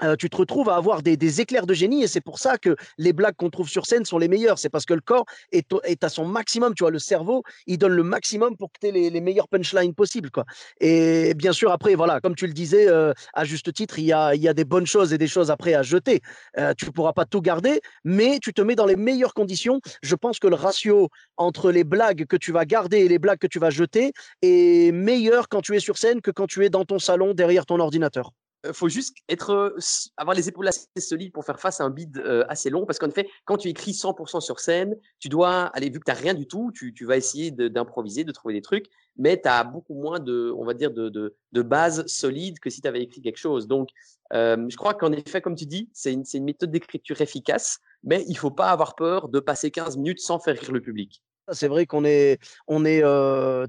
euh, 0.03 0.15
tu 0.15 0.29
te 0.29 0.37
retrouves 0.37 0.69
à 0.69 0.75
avoir 0.75 1.01
des, 1.01 1.41
éclairs 1.41 1.65
de 1.65 1.73
génie 1.73 2.03
et 2.03 2.07
c'est 2.07 2.21
pour 2.21 2.39
ça 2.39 2.57
que 2.57 2.75
les 2.97 3.13
blagues 3.13 3.35
qu'on 3.35 3.49
trouve 3.49 3.69
sur 3.69 3.85
scène 3.85 4.05
sont 4.05 4.17
les 4.17 4.27
meilleures. 4.27 4.59
C'est 4.59 4.69
parce 4.69 4.85
que 4.85 4.93
le 4.93 5.01
corps 5.01 5.25
est, 5.51 6.03
à 6.03 6.09
son 6.09 6.25
maximum. 6.25 6.73
Tu 6.73 6.83
vois, 6.83 6.91
le 6.91 6.99
cerveau, 6.99 7.43
il 7.65 7.77
donne 7.77 7.93
le 7.93 8.03
maximum 8.03 8.55
pour 8.57 8.71
que 8.71 8.79
tu 8.81 8.87
aies 8.87 8.91
les, 8.91 9.09
les 9.09 9.21
meilleures 9.21 9.47
punchlines 9.47 9.93
possibles. 9.93 10.31
Quoi. 10.31 10.45
Et 10.79 11.33
bien 11.35 11.53
sûr, 11.53 11.71
après, 11.71 11.95
voilà, 11.95 12.19
comme 12.21 12.35
tu 12.35 12.47
le 12.47 12.53
disais, 12.53 12.87
euh, 12.87 13.13
à 13.33 13.43
juste 13.45 13.73
titre, 13.73 13.99
il 13.99 14.05
y 14.05 14.13
a, 14.13 14.35
il 14.35 14.41
y 14.41 14.47
a 14.47 14.53
des 14.53 14.65
bonnes 14.65 14.85
choses 14.85 15.13
et 15.13 15.17
des 15.17 15.27
choses 15.27 15.51
après 15.51 15.73
à 15.73 15.83
jeter. 15.83 16.21
Euh, 16.57 16.73
tu 16.77 16.85
ne 16.85 16.91
pourras 16.91 17.13
pas 17.13 17.25
tout 17.25 17.41
garder, 17.41 17.81
mais 18.03 18.39
tu 18.39 18.53
te 18.53 18.61
mets 18.61 18.75
dans 18.75 18.85
les 18.85 18.95
meilleures 18.95 19.33
conditions. 19.33 19.79
Je 20.01 20.15
pense 20.15 20.39
que 20.39 20.47
le 20.47 20.55
ratio 20.55 21.09
entre 21.37 21.71
les 21.71 21.83
blagues 21.83 22.25
que 22.25 22.37
tu 22.37 22.51
vas 22.51 22.65
garder 22.65 22.99
et 22.99 23.07
les 23.07 23.19
blagues 23.19 23.39
que 23.39 23.47
tu 23.47 23.59
vas 23.59 23.69
jeter 23.69 24.13
est 24.41 24.91
meilleur 24.93 25.49
quand 25.49 25.61
tu 25.61 25.75
es 25.75 25.79
sur 25.79 25.97
scène 25.97 26.21
que 26.21 26.31
quand 26.31 26.47
tu 26.47 26.65
es 26.65 26.69
dans 26.69 26.85
ton 26.85 26.99
salon 26.99 27.33
derrière 27.33 27.65
ton 27.65 27.79
ordinateur. 27.79 28.31
Euh, 28.67 28.73
faut 28.73 28.89
juste 28.89 29.17
être, 29.29 29.51
euh, 29.51 29.77
avoir 30.17 30.35
les 30.35 30.47
épaules 30.47 30.67
assez 30.67 30.87
solides 30.97 31.31
pour 31.31 31.45
faire 31.45 31.59
face 31.59 31.81
à 31.81 31.83
un 31.83 31.89
bid 31.89 32.17
euh, 32.17 32.45
assez 32.49 32.69
long. 32.69 32.85
Parce 32.85 32.99
qu'en 32.99 33.09
effet, 33.09 33.27
quand 33.45 33.57
tu 33.57 33.69
écris 33.69 33.91
100% 33.91 34.41
sur 34.41 34.59
scène, 34.59 34.95
tu 35.19 35.29
dois, 35.29 35.65
aller 35.67 35.89
vu 35.89 35.99
que 35.99 36.05
tu 36.05 36.11
n'as 36.11 36.17
rien 36.17 36.33
du 36.33 36.47
tout, 36.47 36.71
tu, 36.73 36.93
vas 37.05 37.17
essayer 37.17 37.51
d'improviser, 37.51 38.23
de, 38.23 38.31
trouver 38.31 38.53
des 38.53 38.61
trucs, 38.61 38.85
mais 39.17 39.39
tu 39.41 39.47
as 39.47 39.63
beaucoup 39.63 39.95
moins 39.95 40.19
de, 40.19 40.53
on 40.57 40.65
va 40.65 40.73
dire, 40.73 40.91
de, 40.91 41.09
de, 41.09 41.35
de 41.51 41.61
base 41.61 42.05
solide 42.07 42.59
que 42.59 42.69
si 42.69 42.81
tu 42.81 42.87
avais 42.87 43.01
écrit 43.01 43.21
quelque 43.21 43.37
chose. 43.37 43.67
Donc, 43.67 43.89
je 44.31 44.75
crois 44.75 44.93
qu'en 44.93 45.11
effet, 45.11 45.41
comme 45.41 45.55
tu 45.55 45.65
dis, 45.65 45.89
c'est 45.93 46.13
une, 46.13 46.23
une 46.33 46.43
méthode 46.43 46.71
d'écriture 46.71 47.19
efficace, 47.21 47.79
mais 48.03 48.25
il 48.27 48.37
faut 48.37 48.51
pas 48.51 48.69
avoir 48.69 48.95
peur 48.95 49.29
de 49.29 49.39
passer 49.39 49.71
15 49.71 49.97
minutes 49.97 50.19
sans 50.19 50.39
faire 50.39 50.57
rire 50.57 50.71
le 50.71 50.81
public. 50.81 51.21
C'est 51.51 51.67
vrai 51.67 51.85
qu'on 51.85 52.03
est, 52.05 52.39
on 52.67 52.85
est 52.85 53.03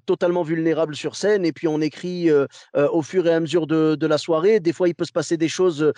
totalement 0.07 0.43
vulnérable 0.43 0.95
sur 0.97 1.17
scène 1.17 1.45
et 1.45 1.53
puis 1.53 1.69
on 1.69 1.81
écrit 1.81 2.29
au 2.75 3.03
fur 3.03 3.27
et 3.27 3.33
à 3.33 3.41
mesure 3.41 3.67
de, 3.67 3.95
de 3.95 4.07
la 4.07 4.19
soirée. 4.19 4.61
Des 4.61 4.73
fois, 4.73 4.89
il 4.89 4.95
peut 4.95 5.05
se 5.05 5.13
passer 5.13 5.37
des 5.37 5.49
choses 5.49 5.93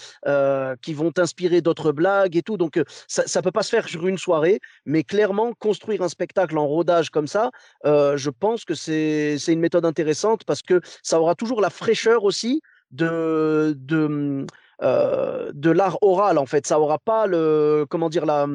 qui 0.82 0.94
vont 0.94 1.12
inspirer 1.16 1.60
d'autres 1.60 1.92
blagues 1.92 2.37
et 2.37 2.42
tout. 2.42 2.56
Donc, 2.56 2.80
ça 3.08 3.22
ne 3.40 3.42
peut 3.42 3.50
pas 3.50 3.62
se 3.62 3.70
faire 3.70 3.88
sur 3.88 4.06
une 4.06 4.18
soirée, 4.18 4.60
mais 4.84 5.04
clairement, 5.04 5.52
construire 5.54 6.02
un 6.02 6.08
spectacle 6.08 6.58
en 6.58 6.66
rodage 6.66 7.10
comme 7.10 7.26
ça, 7.26 7.50
je 7.84 8.30
pense 8.30 8.64
que 8.64 8.75
c'est 8.75 9.37
une 9.49 9.60
méthode 9.60 9.84
intéressante 9.84 10.44
parce 10.44 10.62
que 10.62 10.80
ça 11.02 11.20
aura 11.20 11.34
toujours 11.34 11.60
la 11.60 11.70
fraîcheur 11.70 12.25
aussi 12.25 12.60
de, 12.90 13.75
de, 13.78 14.46
euh, 14.82 15.50
de 15.54 15.70
l'art 15.70 15.99
oral, 16.02 16.38
en 16.38 16.46
fait. 16.46 16.66
Ça 16.66 16.80
aura 16.80 16.99
pas 16.99 17.26
le, 17.26 17.87
comment 17.88 18.08
dire, 18.08 18.26
la, 18.26 18.46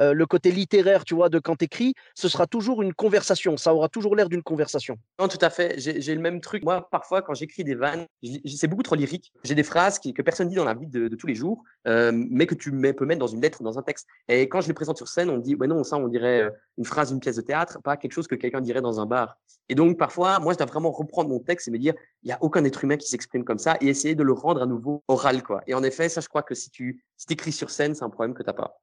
euh, 0.00 0.12
le 0.12 0.26
côté 0.26 0.50
littéraire, 0.50 1.04
tu 1.04 1.14
vois, 1.14 1.28
de 1.28 1.38
quand 1.38 1.56
t'écris. 1.56 1.94
Ce 2.14 2.28
sera 2.28 2.46
toujours 2.46 2.82
une 2.82 2.94
conversation. 2.94 3.56
Ça 3.56 3.74
aura 3.74 3.88
toujours 3.88 4.16
l'air 4.16 4.28
d'une 4.28 4.42
conversation. 4.42 4.96
Non, 5.18 5.28
tout 5.28 5.38
à 5.40 5.50
fait. 5.50 5.74
J'ai 5.78 6.14
le 6.14 6.20
même 6.20 6.40
truc. 6.40 6.62
Moi, 6.62 6.88
parfois, 6.90 7.22
quand 7.22 7.34
j'écris 7.34 7.64
des 7.64 7.74
vannes, 7.74 8.06
c'est 8.44 8.68
beaucoup 8.68 8.82
trop 8.82 8.94
lyrique. 8.94 9.32
J'ai 9.44 9.54
des 9.54 9.62
phrases 9.62 9.98
qui, 9.98 10.14
que 10.14 10.22
personne 10.22 10.48
dit 10.48 10.56
dans 10.56 10.64
la 10.64 10.74
vie 10.74 10.86
de, 10.86 11.08
tous 11.08 11.26
les 11.26 11.34
jours, 11.34 11.62
euh, 11.86 12.12
mais 12.14 12.46
que 12.46 12.54
tu 12.54 12.70
peux 12.70 13.06
mettre 13.06 13.18
dans 13.18 13.26
une 13.26 13.40
lettre 13.40 13.62
dans 13.62 13.78
un 13.78 13.82
texte. 13.82 14.06
Et 14.28 14.48
quand 14.48 14.60
je 14.60 14.68
les 14.68 14.74
présente 14.74 14.96
sur 14.96 15.08
scène, 15.08 15.30
on 15.30 15.38
dit, 15.38 15.54
ouais, 15.54 15.66
non, 15.66 15.82
ça, 15.84 15.96
on 15.96 16.08
dirait 16.08 16.42
euh, 16.42 16.50
une 16.76 16.84
phrase 16.84 17.10
d'une 17.10 17.20
pièce 17.20 17.36
de 17.36 17.42
théâtre, 17.42 17.78
pas 17.82 17.96
quelque 17.96 18.12
chose 18.12 18.28
que 18.28 18.34
quelqu'un 18.34 18.60
dirait 18.60 18.80
dans 18.80 19.00
un 19.00 19.06
bar. 19.06 19.36
Et 19.68 19.74
donc, 19.74 19.98
parfois, 19.98 20.38
moi, 20.38 20.52
je 20.52 20.58
dois 20.58 20.66
vraiment 20.66 20.90
reprendre 20.90 21.28
mon 21.28 21.40
texte 21.40 21.68
et 21.68 21.70
me 21.70 21.78
dire, 21.78 21.94
il 22.22 22.26
n'y 22.26 22.32
a 22.32 22.38
aucun 22.40 22.64
être 22.64 22.84
humain 22.84 22.96
qui 22.96 23.08
s'exprime 23.08 23.44
comme 23.44 23.58
ça 23.58 23.76
et 23.80 23.88
essayer 23.88 24.14
de 24.14 24.22
le 24.22 24.32
rendre 24.32 24.62
à 24.62 24.66
nouveau 24.66 25.02
oral, 25.08 25.42
quoi. 25.42 25.62
Et 25.66 25.74
en 25.74 25.82
effet, 25.82 26.08
ça, 26.08 26.20
je 26.20 26.28
crois 26.28 26.42
que 26.42 26.54
si 26.54 26.70
tu 26.70 27.04
si 27.16 27.26
écris 27.30 27.52
sur 27.52 27.70
scène, 27.70 27.94
c'est 27.94 28.04
un 28.04 28.10
problème 28.10 28.34
que 28.34 28.42
tu 28.42 28.46
n'as 28.46 28.54
pas. 28.54 28.80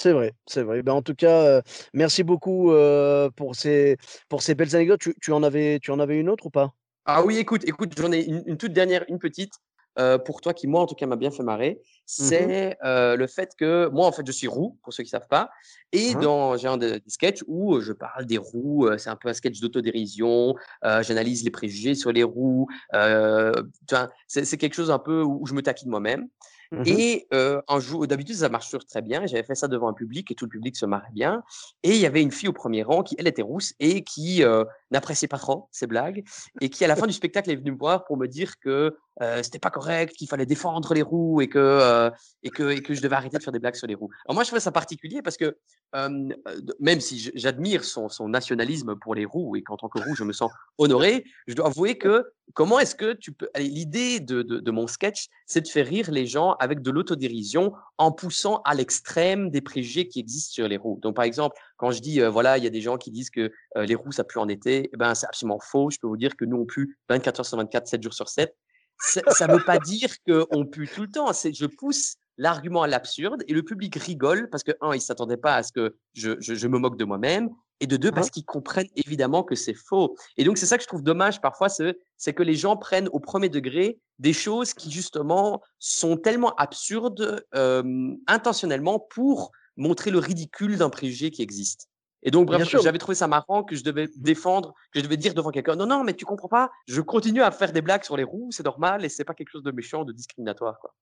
C'est 0.00 0.12
vrai, 0.12 0.32
c'est 0.46 0.62
vrai. 0.62 0.82
Ben, 0.82 0.92
en 0.92 1.02
tout 1.02 1.14
cas, 1.14 1.42
euh, 1.42 1.62
merci 1.92 2.22
beaucoup 2.22 2.70
euh, 2.70 3.30
pour, 3.30 3.56
ces, 3.56 3.96
pour 4.28 4.42
ces 4.42 4.54
belles 4.54 4.74
anecdotes. 4.76 5.00
Tu, 5.00 5.14
tu 5.20 5.32
en 5.32 5.42
avais, 5.42 5.80
tu 5.80 5.90
en 5.90 5.98
avais 5.98 6.18
une 6.18 6.28
autre 6.28 6.46
ou 6.46 6.50
pas? 6.50 6.72
Ah 7.04 7.24
oui, 7.24 7.38
écoute, 7.38 7.64
écoute, 7.66 7.94
j'en 7.98 8.12
ai 8.12 8.22
une, 8.22 8.44
une 8.46 8.56
toute 8.56 8.72
dernière, 8.72 9.04
une 9.08 9.18
petite 9.18 9.54
euh, 9.98 10.16
pour 10.16 10.40
toi 10.40 10.54
qui 10.54 10.68
moi 10.68 10.82
en 10.82 10.86
tout 10.86 10.94
cas 10.94 11.06
m'a 11.06 11.16
bien 11.16 11.32
fait 11.32 11.42
marrer. 11.42 11.80
C'est 12.06 12.76
euh, 12.84 13.16
le 13.16 13.26
fait 13.26 13.50
que 13.58 13.88
moi 13.88 14.06
en 14.06 14.12
fait 14.12 14.24
je 14.24 14.30
suis 14.30 14.46
roux 14.46 14.78
pour 14.84 14.92
ceux 14.92 15.02
qui 15.02 15.08
savent 15.08 15.26
pas 15.28 15.50
et 15.90 16.14
Mhm. 16.14 16.20
dans 16.20 16.56
j'ai 16.56 16.68
un 16.68 16.76
des 16.76 17.00
des 17.00 17.10
sketchs 17.10 17.42
où 17.48 17.80
je 17.80 17.92
parle 17.92 18.24
des 18.24 18.38
roux. 18.38 18.88
c'est 18.98 19.10
un 19.10 19.16
peu 19.16 19.28
un 19.28 19.34
sketch 19.34 19.58
d'autodérision. 19.58 20.54
J'analyse 20.82 21.42
les 21.42 21.50
préjugés 21.50 21.96
sur 21.96 22.12
les 22.12 22.22
roux. 22.22 22.68
C'est 24.28 24.44
c'est 24.44 24.56
quelque 24.58 24.74
chose 24.74 24.92
un 24.92 25.00
peu 25.00 25.22
où 25.22 25.44
je 25.46 25.54
me 25.54 25.62
taquine 25.62 25.90
moi-même. 25.90 26.28
Mhm. 26.70 26.82
Et 26.86 27.26
euh, 27.32 27.62
un 27.68 27.80
jour, 27.80 28.06
d'habitude, 28.06 28.36
ça 28.36 28.48
marche 28.48 28.66
toujours 28.66 28.84
très 28.84 29.02
bien. 29.02 29.26
J'avais 29.26 29.42
fait 29.42 29.54
ça 29.54 29.68
devant 29.68 29.88
un 29.88 29.94
public 29.94 30.30
et 30.30 30.34
tout 30.34 30.44
le 30.44 30.50
public 30.50 30.76
se 30.76 30.86
marrait 30.86 31.12
bien. 31.12 31.42
Et 31.82 31.90
il 31.90 31.98
y 31.98 32.06
avait 32.06 32.22
une 32.22 32.30
fille 32.30 32.48
au 32.48 32.52
premier 32.52 32.82
rang 32.82 33.02
qui, 33.02 33.16
elle, 33.18 33.26
était 33.26 33.42
rousse 33.42 33.74
et 33.80 34.02
qui 34.04 34.42
euh, 34.42 34.64
n'appréciait 34.90 35.28
pas 35.28 35.38
trop 35.38 35.68
ces 35.72 35.86
blagues 35.86 36.24
et 36.60 36.70
qui, 36.70 36.84
à 36.84 36.88
la 36.88 36.96
fin 36.96 37.06
du 37.06 37.12
spectacle, 37.12 37.50
est 37.50 37.56
venue 37.56 37.72
me 37.72 37.78
voir 37.78 38.04
pour 38.04 38.16
me 38.16 38.26
dire 38.26 38.58
que 38.58 38.96
euh, 39.20 39.42
c'était 39.42 39.58
pas 39.58 39.70
correct, 39.70 40.14
qu'il 40.14 40.28
fallait 40.28 40.46
défendre 40.46 40.94
les 40.94 41.02
roux 41.02 41.40
et 41.40 41.48
que, 41.48 41.58
euh, 41.58 42.10
et, 42.42 42.50
que, 42.50 42.70
et 42.70 42.82
que 42.82 42.94
je 42.94 43.02
devais 43.02 43.16
arrêter 43.16 43.38
de 43.38 43.42
faire 43.42 43.52
des 43.52 43.58
blagues 43.58 43.74
sur 43.74 43.86
les 43.86 43.94
roux. 43.94 44.10
Alors 44.26 44.34
moi, 44.34 44.44
je 44.44 44.48
trouvais 44.48 44.60
ça 44.60 44.70
particulier 44.70 45.22
parce 45.22 45.36
que 45.36 45.56
euh, 45.96 46.28
même 46.78 47.00
si 47.00 47.30
j'admire 47.34 47.84
son, 47.84 48.08
son 48.08 48.28
nationalisme 48.28 48.94
pour 48.96 49.14
les 49.14 49.24
roux 49.24 49.56
et 49.56 49.62
qu'en 49.62 49.76
tant 49.76 49.88
que 49.88 49.98
roux, 49.98 50.14
je 50.14 50.24
me 50.24 50.32
sens 50.32 50.50
honoré, 50.76 51.24
je 51.46 51.54
dois 51.54 51.66
avouer 51.66 51.98
que 51.98 52.24
comment 52.54 52.78
est-ce 52.78 52.94
que 52.94 53.12
tu 53.12 53.32
peux... 53.32 53.48
L'idée 53.56 54.20
de, 54.20 54.42
de, 54.42 54.60
de 54.60 54.70
mon 54.70 54.86
sketch, 54.86 55.28
c'est 55.46 55.62
de 55.62 55.68
faire 55.68 55.86
rire 55.86 56.10
les 56.10 56.26
gens 56.26 56.52
avec 56.60 56.80
de 56.82 56.90
l'autodérision 56.90 57.72
en 57.96 58.12
poussant 58.12 58.62
à 58.64 58.74
l'extrême 58.74 59.50
des 59.50 59.60
préjugés 59.60 60.08
qui 60.08 60.20
existent 60.20 60.52
sur 60.52 60.68
les 60.68 60.76
roux. 60.76 60.98
Donc, 61.02 61.16
par 61.16 61.24
exemple, 61.24 61.56
quand 61.78 61.92
je 61.92 62.00
dis, 62.00 62.20
euh, 62.20 62.28
voilà, 62.28 62.58
il 62.58 62.64
y 62.64 62.66
a 62.66 62.70
des 62.70 62.82
gens 62.82 62.98
qui 62.98 63.10
disent 63.10 63.30
que 63.30 63.50
euh, 63.76 63.86
les 63.86 63.94
roux, 63.94 64.12
ça 64.12 64.24
pue 64.24 64.38
en 64.38 64.48
été, 64.48 64.90
eh 64.92 64.96
ben, 64.96 65.14
c'est 65.14 65.26
absolument 65.26 65.60
faux. 65.60 65.90
Je 65.90 65.98
peux 65.98 66.06
vous 66.06 66.18
dire 66.18 66.36
que 66.36 66.44
nous, 66.44 66.58
on 66.58 66.66
pue 66.66 66.98
24 67.08 67.40
heures 67.40 67.46
sur 67.46 67.56
24, 67.56 67.86
7 67.86 68.02
jours 68.02 68.14
sur 68.14 68.28
7. 68.28 68.54
Ça 68.98 69.46
ne 69.46 69.52
veut 69.52 69.64
pas 69.64 69.78
dire 69.78 70.10
qu'on 70.26 70.66
pue 70.66 70.88
tout 70.88 71.02
le 71.02 71.10
temps. 71.10 71.32
C'est 71.32 71.54
je 71.54 71.66
pousse 71.66 72.16
l'argument 72.36 72.82
à 72.82 72.88
l'absurde 72.88 73.44
et 73.46 73.52
le 73.52 73.62
public 73.62 73.94
rigole 73.94 74.50
parce 74.50 74.64
que, 74.64 74.72
un, 74.80 74.94
il 74.94 75.00
s'attendait 75.00 75.36
pas 75.36 75.54
à 75.54 75.62
ce 75.62 75.72
que 75.72 75.96
je, 76.14 76.32
je, 76.40 76.54
je 76.54 76.68
me 76.68 76.78
moque 76.78 76.98
de 76.98 77.04
moi-même 77.04 77.48
et 77.80 77.86
de 77.86 77.96
deux, 77.96 78.10
parce 78.10 78.30
qu'ils 78.30 78.44
comprennent 78.44 78.88
évidemment 78.96 79.44
que 79.44 79.54
c'est 79.54 79.74
faux. 79.74 80.16
Et 80.36 80.44
donc, 80.44 80.58
c'est 80.58 80.66
ça 80.66 80.76
que 80.76 80.82
je 80.82 80.88
trouve 80.88 81.02
dommage 81.02 81.40
parfois, 81.40 81.68
c'est 81.68 81.96
c'est 82.16 82.32
que 82.32 82.42
les 82.42 82.54
gens 82.54 82.76
prennent 82.76 83.08
au 83.12 83.20
premier 83.20 83.48
degré 83.48 84.00
des 84.18 84.32
choses 84.32 84.74
qui, 84.74 84.90
justement, 84.90 85.62
sont 85.78 86.16
tellement 86.16 86.54
absurdes 86.56 87.44
euh, 87.54 88.12
intentionnellement 88.26 88.98
pour 88.98 89.52
montrer 89.78 90.10
le 90.10 90.18
ridicule 90.18 90.76
d'un 90.76 90.90
préjugé 90.90 91.30
qui 91.30 91.40
existe. 91.40 91.88
Et 92.22 92.30
donc, 92.30 92.46
bref, 92.46 92.68
j'avais 92.82 92.98
trouvé 92.98 93.14
ça 93.14 93.28
marrant 93.28 93.62
que 93.62 93.76
je 93.76 93.84
devais 93.84 94.08
défendre, 94.16 94.74
que 94.92 94.98
je 94.98 95.04
devais 95.04 95.16
dire 95.16 95.34
devant 95.34 95.50
quelqu'un, 95.50 95.76
non, 95.76 95.86
non, 95.86 96.04
mais 96.04 96.14
tu 96.14 96.24
comprends 96.24 96.48
pas, 96.48 96.70
je 96.88 97.00
continue 97.00 97.42
à 97.42 97.50
faire 97.52 97.72
des 97.72 97.80
blagues 97.80 98.02
sur 98.02 98.16
les 98.16 98.24
roues, 98.24 98.50
c'est 98.50 98.64
normal, 98.64 99.04
et 99.04 99.08
c'est 99.08 99.24
pas 99.24 99.34
quelque 99.34 99.50
chose 99.50 99.62
de 99.62 99.70
méchant, 99.70 100.04
de 100.04 100.12
discriminatoire, 100.12 100.80
quoi. 100.80 100.94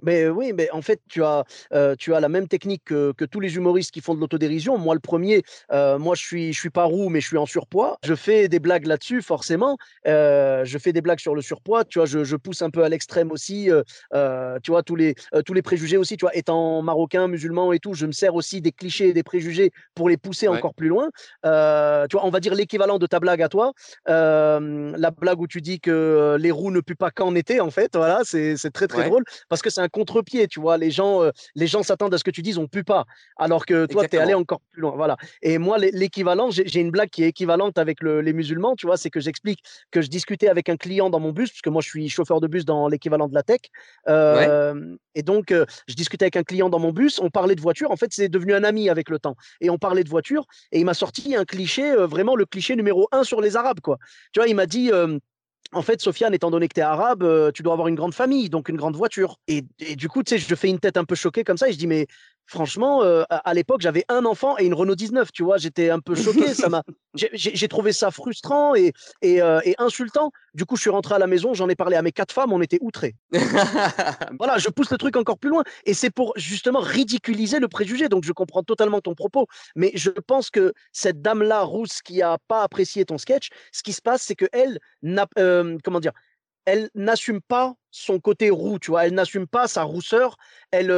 Mais 0.00 0.28
oui, 0.28 0.52
mais 0.54 0.70
en 0.70 0.82
fait, 0.82 1.00
tu 1.08 1.22
as, 1.22 1.44
euh, 1.72 1.94
tu 1.98 2.14
as 2.14 2.20
la 2.20 2.28
même 2.28 2.48
technique 2.48 2.82
que, 2.84 3.12
que 3.12 3.24
tous 3.24 3.40
les 3.40 3.56
humoristes 3.56 3.90
qui 3.92 4.00
font 4.00 4.14
de 4.14 4.20
l'autodérision. 4.20 4.78
Moi, 4.78 4.94
le 4.94 5.00
premier, 5.00 5.42
euh, 5.72 5.98
moi, 5.98 6.14
je 6.14 6.22
suis, 6.22 6.52
je 6.52 6.58
suis 6.58 6.70
pas 6.70 6.84
roux, 6.84 7.08
mais 7.08 7.20
je 7.20 7.26
suis 7.28 7.36
en 7.38 7.46
surpoids. 7.46 7.98
Je 8.04 8.14
fais 8.14 8.48
des 8.48 8.58
blagues 8.58 8.86
là-dessus, 8.86 9.22
forcément. 9.22 9.76
Euh, 10.06 10.64
je 10.64 10.78
fais 10.78 10.92
des 10.92 11.00
blagues 11.02 11.20
sur 11.20 11.34
le 11.34 11.42
surpoids. 11.42 11.84
Tu 11.84 11.98
vois, 11.98 12.06
je, 12.06 12.24
je 12.24 12.36
pousse 12.36 12.62
un 12.62 12.70
peu 12.70 12.82
à 12.84 12.88
l'extrême 12.88 13.30
aussi. 13.30 13.68
tu 14.62 14.70
vois, 14.70 14.82
tous 14.82 14.96
les, 14.96 15.14
tous 15.46 15.54
les 15.54 15.62
préjugés 15.62 15.96
aussi. 15.96 16.16
Tu 16.16 16.24
vois, 16.24 16.34
étant 16.36 16.82
marocain, 16.82 17.28
musulman 17.28 17.72
et 17.72 17.78
tout, 17.78 17.94
je 17.94 18.06
me 18.06 18.12
sers 18.12 18.34
aussi 18.34 18.60
des 18.60 18.72
clichés 18.72 19.08
et 19.08 19.12
des 19.12 19.22
préjugés 19.22 19.70
pour 19.94 20.08
les 20.08 20.16
pousser 20.16 20.48
Ouais. 20.48 20.56
encore 20.56 20.74
plus 20.74 20.88
loin. 20.88 21.10
Tu 21.44 21.48
vois, 22.16 22.24
on 22.26 22.30
va 22.30 22.40
dire 22.40 22.54
l'équivalent 22.54 22.98
de 22.98 23.06
ta 23.06 23.20
blague 23.20 23.42
à 23.42 23.48
toi. 23.48 23.72
La 24.06 25.10
blague 25.10 25.40
où 25.40 25.46
tu 25.46 25.60
dis 25.60 25.80
que 25.80 26.36
les 26.40 26.50
roues 26.50 26.70
ne 26.70 26.80
puent 26.80 26.94
pas 26.96 27.10
qu'en 27.10 27.34
été, 27.34 27.60
en 27.60 27.70
fait. 27.70 27.96
Voilà, 27.96 28.20
c'est 28.24 28.56
c'est 28.56 28.70
très, 28.70 28.86
très 28.88 29.02
Ouais. 29.02 29.04
drôle 29.04 29.24
parce 29.48 29.62
que 29.62 29.70
c'est 29.70 29.80
un 29.82 29.88
contre-pied, 29.88 30.48
tu 30.48 30.60
vois. 30.60 30.78
Les 30.78 30.90
gens, 30.90 31.20
les 31.54 31.66
gens 31.66 31.82
s'attendent 31.82 32.14
à 32.14 32.18
ce 32.18 32.24
que 32.24 32.30
tu 32.30 32.42
dises, 32.42 32.58
on 32.58 32.66
pue 32.66 32.84
pas. 32.84 33.04
Alors 33.36 33.66
que 33.66 33.86
toi, 33.86 34.08
tu 34.08 34.16
es 34.16 34.18
allé 34.18 34.34
encore 34.34 34.60
plus 34.70 34.80
loin. 34.80 34.92
Voilà. 34.96 35.16
Et 35.42 35.58
moi, 35.58 35.78
l'équivalent, 35.78 36.50
j'ai 36.50 36.80
une 36.80 36.90
blague 36.90 37.10
qui 37.10 37.24
est 37.24 37.28
équivalente 37.28 37.78
avec 37.78 38.02
les 38.02 38.32
musulmans, 38.32 38.74
tu 38.76 38.86
vois, 38.86 38.96
c'est 38.96 39.10
que 39.10 39.20
j'explique 39.20 39.60
que 39.90 40.00
je 40.00 40.08
discutais 40.08 40.48
avec 40.48 40.68
un 40.68 40.76
client 40.76 41.10
dans 41.10 41.20
mon 41.20 41.32
bus, 41.32 41.50
parce 41.50 41.62
que 41.62 41.70
moi, 41.70 41.82
je 41.82 41.88
suis 41.88 42.08
chauffeur 42.08 42.40
de 42.40 42.46
bus 42.46 42.64
dans 42.64 42.88
l'équivalent 42.88 43.28
de 43.28 43.34
la 43.34 43.42
tech. 43.42 43.60
Et 45.14 45.22
donc, 45.22 45.52
je 45.52 45.94
discutais 45.94 46.24
avec 46.24 46.36
un 46.36 46.44
client 46.44 46.70
dans 46.70 46.78
mon 46.78 46.92
bus, 46.92 47.20
on 47.20 47.30
parlait 47.30 47.54
de 47.54 47.60
voiture. 47.60 47.90
En 47.90 47.96
fait, 47.96 48.12
c'est 48.12 48.28
devenu 48.28 48.54
un 48.54 48.64
ami 48.64 48.88
avec 48.88 49.10
le 49.10 49.18
temps. 49.18 49.36
Et 49.60 49.68
on 49.70 49.78
parlait 49.78 50.04
de 50.04 50.08
voiture, 50.08 50.46
et 50.70 50.78
il 50.80 50.84
m'a 50.84 50.94
sorti 50.94 51.36
un 51.36 51.44
cliché, 51.44 51.94
vraiment 51.96 52.36
le 52.36 52.46
cliché 52.46 52.76
numéro 52.76 53.08
un 53.12 53.24
sur 53.24 53.40
les 53.40 53.56
Arabes, 53.56 53.80
quoi. 53.80 53.98
Tu 54.32 54.40
vois, 54.40 54.48
il 54.48 54.54
m'a 54.54 54.66
dit 54.66 54.90
en 55.72 55.82
fait, 55.82 56.00
Sofiane, 56.00 56.34
étant 56.34 56.50
donné 56.50 56.68
que 56.68 56.74
tu 56.74 56.80
es 56.80 56.82
arabe, 56.82 57.22
euh, 57.22 57.50
tu 57.52 57.62
dois 57.62 57.72
avoir 57.72 57.88
une 57.88 57.94
grande 57.94 58.14
famille, 58.14 58.50
donc 58.50 58.68
une 58.68 58.76
grande 58.76 58.96
voiture. 58.96 59.38
Et, 59.48 59.62
du 59.96 60.08
coup, 60.08 60.22
tu 60.22 60.30
sais, 60.30 60.38
je 60.38 60.54
fais 60.54 60.68
une 60.68 60.80
tête 60.80 60.96
un 60.96 61.04
peu 61.04 61.14
choquée 61.14 61.44
comme 61.44 61.56
ça 61.56 61.68
et 61.68 61.72
je 61.72 61.78
dis, 61.78 61.86
mais 61.86 62.06
franchement, 62.46 63.02
euh, 63.02 63.24
à, 63.28 63.54
l'époque, 63.54 63.80
j'avais 63.80 64.04
un 64.08 64.24
enfant 64.24 64.56
et 64.58 64.64
une 64.64 64.74
Renault 64.74 64.94
19, 64.94 65.32
tu 65.32 65.42
vois, 65.42 65.56
j'étais 65.56 65.90
un 65.90 66.00
peu 66.00 66.14
choqué. 66.14 66.54
ça 66.54 66.68
m'a, 66.68 66.82
j'ai, 67.14 67.68
trouvé 67.68 67.92
ça 67.92 68.10
frustrant 68.10 68.74
et, 68.74 68.92
euh, 69.24 69.60
et, 69.64 69.74
insultant. 69.78 70.32
Du 70.54 70.64
coup, 70.64 70.76
je 70.76 70.82
suis 70.82 70.90
rentré 70.90 71.14
à 71.14 71.18
la 71.18 71.26
maison, 71.26 71.54
j'en 71.54 71.68
ai 71.68 71.74
parlé 71.74 71.96
à 71.96 72.02
mes 72.02 72.12
quatre 72.12 72.32
femmes, 72.32 72.52
on 72.52 72.60
était 72.60 72.78
outrés. 72.80 73.14
voilà, 74.38 74.58
je 74.58 74.68
pousse 74.68 74.90
le 74.90 74.98
truc 74.98 75.16
encore 75.16 75.38
plus 75.38 75.50
loin. 75.50 75.64
Et 75.86 75.94
c'est 75.94 76.10
pour 76.10 76.32
justement 76.36 76.80
ridiculiser 76.80 77.58
le 77.58 77.68
préjugé. 77.68 78.08
Donc, 78.08 78.24
je 78.24 78.32
comprends 78.32 78.62
totalement 78.62 79.00
ton 79.00 79.14
propos. 79.14 79.46
Mais 79.76 79.92
je 79.94 80.10
pense 80.10 80.50
que 80.50 80.72
cette 80.92 81.22
dame-là, 81.22 81.62
rousse, 81.62 82.02
qui 82.02 82.22
a 82.22 82.38
pas 82.48 82.62
apprécié 82.62 83.04
ton 83.04 83.18
sketch, 83.18 83.48
ce 83.72 83.82
qui 83.82 83.92
se 83.92 84.02
passe, 84.02 84.22
c'est 84.22 84.36
qu'elle 84.36 84.78
n'a, 85.02 85.26
comment 85.82 86.00
dire, 86.00 86.12
elle 86.64 86.90
n'assume 86.94 87.40
pas 87.40 87.74
son 87.90 88.20
côté 88.20 88.50
roux, 88.50 88.78
tu 88.78 88.90
vois, 88.90 89.06
elle 89.06 89.14
n'assume 89.14 89.46
pas 89.46 89.68
sa 89.68 89.82
rousseur, 89.82 90.36
elle, 90.70 90.90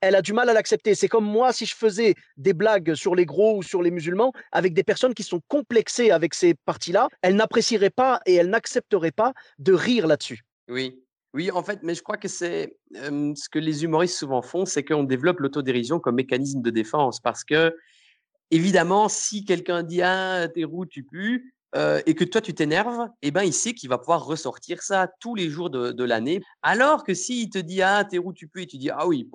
elle 0.00 0.14
a 0.14 0.22
du 0.22 0.32
mal 0.32 0.48
à 0.48 0.52
l'accepter. 0.52 0.94
C'est 0.94 1.08
comme 1.08 1.24
moi 1.24 1.52
si 1.52 1.66
je 1.66 1.74
faisais 1.74 2.14
des 2.36 2.52
blagues 2.52 2.94
sur 2.94 3.14
les 3.14 3.26
gros 3.26 3.58
ou 3.58 3.62
sur 3.62 3.82
les 3.82 3.90
musulmans 3.90 4.32
avec 4.52 4.74
des 4.74 4.84
personnes 4.84 5.14
qui 5.14 5.24
sont 5.24 5.40
complexées 5.48 6.10
avec 6.10 6.34
ces 6.34 6.54
parties-là, 6.54 7.08
elle 7.22 7.36
n'apprécierait 7.36 7.90
pas 7.90 8.20
et 8.26 8.34
elle 8.34 8.50
n'accepterait 8.50 9.10
pas 9.10 9.32
de 9.58 9.72
rire 9.72 10.06
là-dessus. 10.06 10.42
Oui. 10.68 11.02
Oui, 11.34 11.50
en 11.50 11.62
fait, 11.62 11.80
mais 11.82 11.94
je 11.94 12.02
crois 12.02 12.18
que 12.18 12.28
c'est 12.28 12.76
ce 12.94 13.48
que 13.48 13.58
les 13.58 13.84
humoristes 13.84 14.18
souvent 14.18 14.42
font, 14.42 14.66
c'est 14.66 14.84
qu'on 14.84 15.02
développe 15.02 15.40
l'autodérision 15.40 15.98
comme 15.98 16.16
mécanisme 16.16 16.60
de 16.60 16.70
défense 16.70 17.20
parce 17.20 17.42
que, 17.42 17.74
évidemment, 18.50 19.08
si 19.08 19.44
quelqu'un 19.44 19.82
dit 19.82 20.02
Ah, 20.02 20.46
t'es 20.52 20.64
roux, 20.64 20.84
tu 20.84 21.04
pues, 21.04 21.42
et 21.74 22.14
que 22.14 22.24
toi 22.24 22.40
tu 22.40 22.54
t'énerves, 22.54 23.08
eh 23.22 23.30
ben 23.30 23.42
il 23.42 23.52
sait 23.52 23.72
qu'il 23.72 23.88
va 23.88 23.98
pouvoir 23.98 24.24
ressortir 24.24 24.82
ça 24.82 25.08
tous 25.20 25.34
les 25.34 25.48
jours 25.48 25.70
de, 25.70 26.04
l'année. 26.04 26.42
Alors 26.62 27.04
que 27.04 27.14
s'il 27.14 27.48
te 27.50 27.58
dit 27.58 27.82
ah 27.82 28.04
t'es 28.04 28.18
où 28.18 28.32
tu 28.32 28.48
peux 28.48 28.60
et 28.60 28.66
tu 28.66 28.76
dis 28.76 28.90
ah 28.90 29.06
oui 29.06 29.28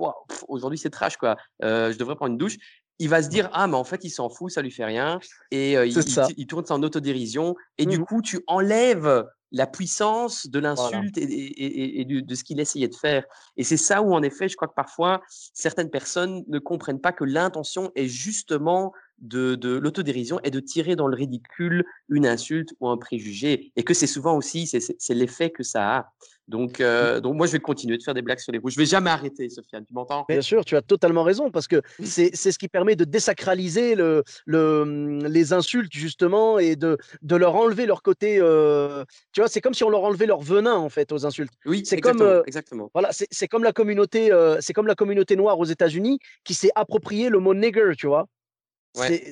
aujourd'hui 0.47 0.77
c'est 0.77 0.89
trash 0.89 1.17
quoi, 1.17 1.35
je 1.61 1.97
devrais 1.97 2.15
prendre 2.15 2.31
une 2.31 2.37
douche, 2.37 2.57
il 2.99 3.09
va 3.09 3.23
se 3.23 3.29
dire 3.29 3.49
ah 3.53 3.67
mais 3.67 3.75
en 3.75 3.83
fait 3.83 4.03
il 4.03 4.09
s'en 4.09 4.29
fout, 4.29 4.51
ça 4.51 4.61
lui 4.61 4.71
fait 4.71 4.85
rien 4.85 5.19
et 5.51 5.73
il, 5.73 5.97
il, 6.37 6.47
tourne 6.47 6.65
en 6.69 6.83
autodérision 6.83 7.55
et 7.77 7.85
du 7.85 7.99
mmh. 7.99 8.05
coup 8.05 8.21
tu 8.21 8.41
enlèves 8.47 9.25
la 9.51 9.67
puissance 9.67 10.47
de 10.47 10.59
l'insulte 10.59 11.17
et, 11.17 12.05
de, 12.05 12.35
ce 12.35 12.43
qu'il 12.43 12.59
essayait 12.59 12.87
de 12.87 12.95
faire. 12.95 13.23
Et 13.55 13.63
c'est 13.63 13.77
ça 13.77 14.01
où, 14.01 14.13
en 14.13 14.21
effet, 14.21 14.49
je 14.49 14.55
crois 14.55 14.67
que 14.67 14.73
parfois, 14.73 15.21
certaines 15.53 15.89
personnes 15.89 16.43
ne 16.47 16.59
comprennent 16.59 17.01
pas 17.01 17.13
que 17.13 17.23
l'intention 17.23 17.91
est 17.95 18.07
justement 18.07 18.93
de, 19.19 19.77
l'autodérision 19.77 20.39
et 20.43 20.51
de 20.51 20.59
tirer 20.59 20.95
dans 20.95 21.07
le 21.07 21.15
ridicule 21.15 21.85
une 22.09 22.25
insulte 22.25 22.73
ou 22.79 22.89
un 22.89 22.97
préjugé. 22.97 23.71
Et 23.75 23.83
que 23.83 23.93
c'est 23.93 24.07
souvent 24.07 24.35
aussi, 24.35 24.67
c'est 24.67 25.13
l'effet 25.13 25.49
que 25.49 25.63
ça 25.63 25.97
a. 25.97 26.11
Donc, 26.47 26.79
euh, 26.79 27.19
donc, 27.19 27.35
moi, 27.35 27.45
je 27.45 27.51
vais 27.51 27.59
continuer 27.59 27.97
de 27.97 28.03
faire 28.03 28.13
des 28.13 28.21
blagues 28.21 28.39
sur 28.39 28.53
les 28.53 28.57
roues. 28.59 28.69
Je 28.69 28.77
vais 28.77 28.85
jamais 28.85 29.09
arrêter, 29.09 29.49
Sofiane. 29.49 29.85
Tu 29.85 29.93
m'entends? 29.93 30.25
Bien 30.29 30.41
sûr, 30.41 30.63
tu 30.63 30.77
as 30.77 30.81
totalement 30.81 31.23
raison 31.23 31.51
parce 31.51 31.67
que 31.67 31.81
c'est 32.03 32.33
ce 32.35 32.57
qui 32.57 32.69
permet 32.69 32.95
de 32.95 33.03
désacraliser 33.03 33.95
le, 33.95 34.23
le, 34.45 35.19
les 35.27 35.51
insultes, 35.51 35.91
justement, 35.91 36.57
et 36.57 36.77
de, 36.77 36.97
de 37.21 37.35
leur 37.35 37.55
enlever 37.55 37.85
leur 37.85 38.01
côté. 38.01 38.37
Euh, 38.39 39.03
tu 39.33 39.41
vois, 39.41 39.49
c'est 39.49 39.59
comme 39.59 39.73
si 39.73 39.83
on 39.83 39.89
leur 39.89 40.03
enlevait 40.03 40.25
leur 40.25 40.41
venin, 40.41 40.75
en 40.75 40.89
fait, 40.89 41.11
aux 41.11 41.25
insultes. 41.25 41.53
Oui, 41.65 41.83
c'est 41.85 41.99
comme, 41.99 42.21
euh, 42.21 42.43
exactement. 42.47 42.89
Voilà, 42.93 43.09
c'est 43.11 43.47
comme, 43.47 43.63
la 43.63 43.73
communauté, 43.73 44.31
c'est 44.61 44.73
comme 44.73 44.87
la 44.87 44.95
communauté 44.95 45.35
noire 45.35 45.59
aux 45.59 45.65
États-Unis 45.65 46.19
qui 46.45 46.53
s'est 46.53 46.71
approprié 46.75 47.27
le 47.27 47.39
mot 47.39 47.53
nigger, 47.53 47.91
tu 47.97 48.07
vois. 48.07 48.27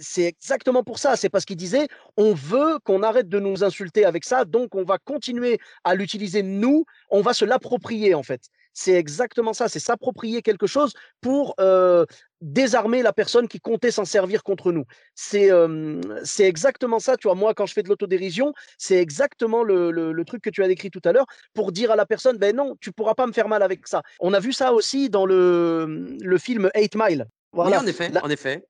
C'est 0.02 0.24
exactement 0.24 0.84
pour 0.84 1.00
ça. 1.00 1.16
C'est 1.16 1.30
parce 1.30 1.46
qu'il 1.46 1.58
disait 1.58 1.88
on 2.18 2.34
veut 2.34 2.80
qu'on 2.84 3.04
arrête 3.04 3.30
de 3.30 3.40
nous 3.40 3.64
insulter 3.64 4.06
avec 4.06 4.24
ça, 4.24 4.46
donc 4.46 4.76
on 4.76 4.84
va 4.84 4.98
continuer 4.98 5.60
à 5.84 5.96
l'utiliser 5.96 6.44
nous, 6.44 6.86
on 7.10 7.22
va 7.22 7.34
se 7.34 7.46
l'approprier 7.46 8.14
en 8.14 8.24
fait. 8.24 8.42
C'est 8.78 8.94
exactement 8.94 9.54
ça, 9.54 9.70
c'est 9.70 9.80
s'approprier 9.80 10.42
quelque 10.42 10.68
chose 10.68 10.94
pour 11.22 11.56
désarmer 12.42 13.02
la 13.02 13.14
personne 13.14 13.48
qui 13.48 13.60
comptait 13.60 13.90
s'en 13.90 14.04
servir 14.04 14.44
contre 14.44 14.74
nous. 14.74 14.84
C'est 15.16 15.50
exactement 16.40 17.00
ça, 17.00 17.16
tu 17.16 17.28
vois. 17.28 17.36
Moi, 17.36 17.54
quand 17.54 17.66
je 17.66 17.74
fais 17.74 17.84
de 17.84 17.90
l'autodérision, 17.90 18.54
c'est 18.78 18.98
exactement 18.98 19.64
le, 19.64 20.24
truc 20.26 20.44
que 20.44 20.50
tu 20.50 20.64
as 20.64 20.68
décrit 20.68 20.92
tout 20.92 21.02
à 21.06 21.14
l'heure 21.14 21.26
pour 21.54 21.72
dire 21.72 21.92
à 21.92 21.96
la 21.96 22.06
personne 22.06 22.38
ben 22.38 22.56
non, 22.56 22.76
tu 22.82 22.92
pourras 22.92 23.14
pas 23.14 23.28
me 23.28 23.32
faire 23.32 23.48
mal 23.48 23.64
avec 23.64 23.88
ça. 23.88 24.02
On 24.20 24.34
a 24.34 24.40
vu 24.40 24.52
ça 24.52 24.74
aussi 24.74 25.10
dans 25.10 25.26
le, 25.26 26.18
le 26.20 26.38
film 26.38 26.70
Eight 26.74 26.96
Mile. 26.96 27.28
Voilà. 27.54 27.78
Oui, 27.78 27.84
en 27.84 27.88
effet, 27.88 28.12
en 28.22 28.30
effet 28.30 28.66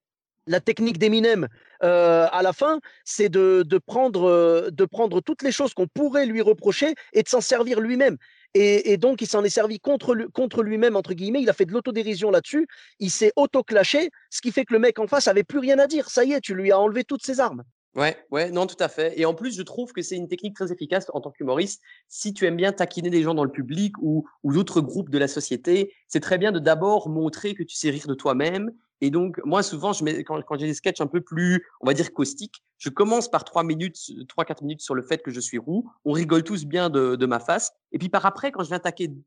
la 0.48 0.60
technique 0.60 0.98
d'Eminem 0.98 1.48
euh, 1.84 2.28
à 2.32 2.42
la 2.42 2.54
fin, 2.54 2.80
c'est 3.04 3.30
de, 3.30 3.64
prendre, 3.86 4.30
euh, 4.30 4.70
de 4.72 4.86
prendre 4.86 5.22
toutes 5.22 5.42
les 5.42 5.52
choses 5.52 5.74
qu'on 5.74 5.88
pourrait 5.88 6.26
lui 6.26 6.42
reprocher 6.42 6.96
et 7.14 7.24
de 7.24 7.28
s'en 7.28 7.42
servir 7.42 7.80
lui-même. 7.80 8.18
Et, 8.58 8.96
donc, 8.96 9.22
il 9.22 9.28
s'en 9.28 9.44
est 9.44 9.50
servi 9.50 9.82
contre, 9.82 10.14
lui-même, 10.64 10.96
entre 10.96 11.14
guillemets. 11.14 11.42
Il 11.42 11.50
a 11.50 11.54
fait 11.54 11.66
de 11.66 11.74
l'autodérision 11.74 12.32
là-dessus. 12.32 12.68
Il 13.00 13.12
s'est 13.12 13.34
auto-clashé, 13.36 14.12
ce 14.30 14.40
qui 14.40 14.54
fait 14.54 14.64
que 14.64 14.74
le 14.74 14.80
mec 14.80 14.98
en 14.98 15.08
face 15.08 15.28
avait 15.28 15.44
plus 15.44 15.60
rien 15.60 15.78
à 15.78 15.88
dire. 15.88 16.10
Ça 16.10 16.24
y 16.24 16.32
est, 16.32 16.40
tu 16.40 16.56
lui 16.56 16.72
as 16.72 16.80
enlevé 16.80 17.04
toutes 17.04 17.26
ses 17.26 17.42
armes. 17.42 17.64
Ouais, 17.96 18.16
ouais, 18.32 18.52
non, 18.52 18.66
tout 18.66 18.82
à 18.82 18.88
fait. 18.88 19.20
Et 19.20 19.26
en 19.26 19.34
plus, 19.34 19.58
je 19.58 19.62
trouve 19.62 19.92
que 19.92 20.02
c'est 20.02 20.16
une 20.16 20.30
technique 20.30 20.56
très 20.56 20.72
efficace 20.72 21.08
en 21.14 21.20
tant 21.20 21.32
qu'humoriste. 21.32 21.82
Si 22.08 22.34
tu 22.34 22.46
aimes 22.46 22.56
bien 22.56 22.72
taquiner 22.72 23.10
des 23.10 23.24
gens 23.24 23.34
dans 23.34 23.44
le 23.44 23.52
public 23.52 23.98
ou 24.02 24.26
d'autres 24.46 24.80
groupes 24.80 25.10
de 25.10 25.18
la 25.18 25.28
société, 25.28 25.94
c'est 26.08 26.22
très 26.22 26.38
bien 26.38 26.54
de 26.54 26.60
d'abord 26.60 27.10
montrer 27.10 27.56
que 27.56 27.64
tu 27.64 27.76
sais 27.76 27.90
rire 27.90 28.08
de 28.08 28.14
toi-même 28.14 28.72
et 29.02 29.12
donc, 29.12 29.40
moi, 29.46 29.64
souvent, 29.64 29.94
je 29.94 30.04
mets, 30.04 30.24
quand, 30.24 30.42
j'ai 30.58 30.68
des 30.68 30.74
sketchs 30.74 31.02
un 31.02 31.08
peu 31.08 31.22
plus, 31.22 31.66
on 31.82 31.88
va 31.88 31.94
dire, 31.94 32.14
caustiques, 32.14 32.64
je 32.86 32.92
commence 32.92 33.30
par 33.30 33.44
trois 33.44 33.64
minutes, 33.64 33.98
trois, 34.28 34.46
quatre 34.46 34.62
minutes 34.62 34.82
sur 34.82 34.94
le 34.94 35.02
fait 35.02 35.18
que 35.24 35.32
je 35.32 35.40
suis 35.40 35.58
roux. 35.58 35.90
On 36.06 36.12
rigole 36.12 36.44
tous 36.44 36.66
bien 36.66 36.92
de, 36.92 37.26
ma 37.26 37.40
face. 37.40 37.72
Et 37.92 37.98
puis, 37.98 38.10
par 38.10 38.24
après, 38.28 38.52
quand 38.52 38.64
je 38.64 38.70
viens 38.70 38.80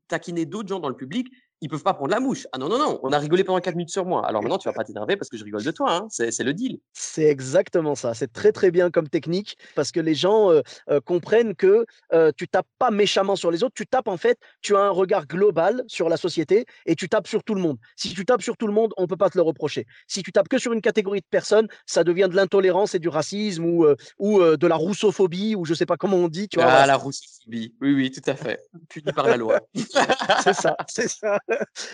taquiner 0.07 0.45
d'autres 0.45 0.69
gens 0.69 0.79
dans 0.79 0.87
le 0.87 0.95
public, 0.95 1.27
ils 1.61 1.69
peuvent 1.69 1.83
pas 1.83 1.93
prendre 1.93 2.11
la 2.11 2.19
mouche. 2.19 2.47
Ah 2.53 2.57
non, 2.57 2.69
non, 2.69 2.79
non, 2.79 2.99
on 3.03 3.11
a 3.11 3.19
rigolé 3.19 3.43
pendant 3.43 3.59
4 3.59 3.75
minutes 3.75 3.91
sur 3.91 4.05
moi. 4.05 4.25
Alors 4.25 4.41
maintenant, 4.41 4.57
tu 4.57 4.69
vas 4.69 4.73
pas 4.73 4.83
t'énerver 4.83 5.17
parce 5.17 5.29
que 5.29 5.37
je 5.37 5.43
rigole 5.43 5.63
de 5.63 5.71
toi. 5.71 5.93
Hein. 5.93 6.07
C'est 6.09 6.43
le 6.43 6.53
deal. 6.53 6.79
C'est 6.93 7.25
exactement 7.25 7.95
ça. 7.95 8.13
C'est 8.13 8.31
très, 8.31 8.51
très 8.51 8.71
bien 8.71 8.91
comme 8.91 9.09
technique 9.09 9.57
parce 9.75 9.91
que 9.91 9.99
les 9.99 10.15
gens 10.15 10.51
euh, 10.51 10.61
euh, 10.89 11.01
comprennent 11.01 11.55
que 11.55 11.85
euh, 12.13 12.31
tu 12.37 12.47
tapes 12.47 12.67
pas 12.77 12.91
méchamment 12.91 13.35
sur 13.35 13.51
les 13.51 13.63
autres. 13.63 13.73
Tu 13.75 13.85
tapes 13.85 14.07
en 14.07 14.17
fait, 14.17 14.37
tu 14.61 14.75
as 14.75 14.79
un 14.79 14.89
regard 14.89 15.27
global 15.27 15.83
sur 15.87 16.07
la 16.07 16.15
société 16.15 16.65
et 16.85 16.95
tu 16.95 17.09
tapes 17.09 17.27
sur 17.27 17.43
tout 17.43 17.55
le 17.55 17.61
monde. 17.61 17.77
Si 17.97 18.13
tu 18.13 18.25
tapes 18.25 18.41
sur 18.41 18.55
tout 18.55 18.67
le 18.67 18.73
monde, 18.73 18.93
on 18.97 19.07
peut 19.07 19.17
pas 19.17 19.29
te 19.29 19.37
le 19.37 19.41
reprocher. 19.41 19.85
Si 20.07 20.23
tu 20.23 20.31
tapes 20.31 20.47
que 20.47 20.57
sur 20.57 20.71
une 20.71 20.81
catégorie 20.81 21.19
de 21.19 21.27
personnes, 21.29 21.67
ça 21.85 22.03
devient 22.05 22.27
de 22.29 22.35
l'intolérance 22.35 22.95
et 22.95 22.99
du 22.99 23.09
racisme 23.09 23.39
ou, 23.57 23.87
ou 24.19 24.57
de 24.57 24.67
la 24.67 24.75
roussophobie 24.75 25.55
ou 25.55 25.65
je 25.65 25.73
sais 25.73 25.85
pas 25.85 25.97
comment 25.97 26.17
on 26.17 26.27
dit. 26.27 26.47
Tu 26.47 26.59
vois, 26.59 26.69
ah, 26.69 26.85
la 26.85 26.97
roussophobie. 26.97 27.73
Oui, 27.81 27.93
oui, 27.93 28.11
tout 28.11 28.29
à 28.29 28.35
fait. 28.35 28.59
Puni 28.89 29.11
par 29.13 29.27
la 29.27 29.37
loi. 29.37 29.61
c'est 30.43 30.53
ça, 30.53 30.75
c'est 30.87 31.09
ça. 31.09 31.39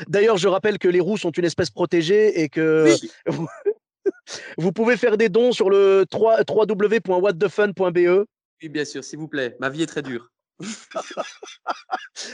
D'ailleurs, 0.07 0.37
je 0.37 0.47
rappelle 0.47 0.79
que 0.79 0.87
les 0.87 0.99
roues 0.99 1.17
sont 1.17 1.31
une 1.31 1.45
espèce 1.45 1.69
protégée 1.69 2.41
et 2.41 2.49
que 2.49 2.95
vous, 4.57 4.71
pouvez 4.71 4.97
faire 4.97 5.17
des 5.17 5.29
dons 5.29 5.51
sur 5.51 5.69
le 5.69 6.05
www.whatthefun.be. 6.11 8.25
Oui, 8.61 8.69
bien 8.69 8.85
sûr, 8.85 9.03
s'il 9.03 9.19
vous 9.19 9.27
plaît. 9.27 9.55
Ma 9.59 9.69
vie 9.69 9.83
est 9.83 9.87
très 9.87 10.01
dure. 10.01 10.31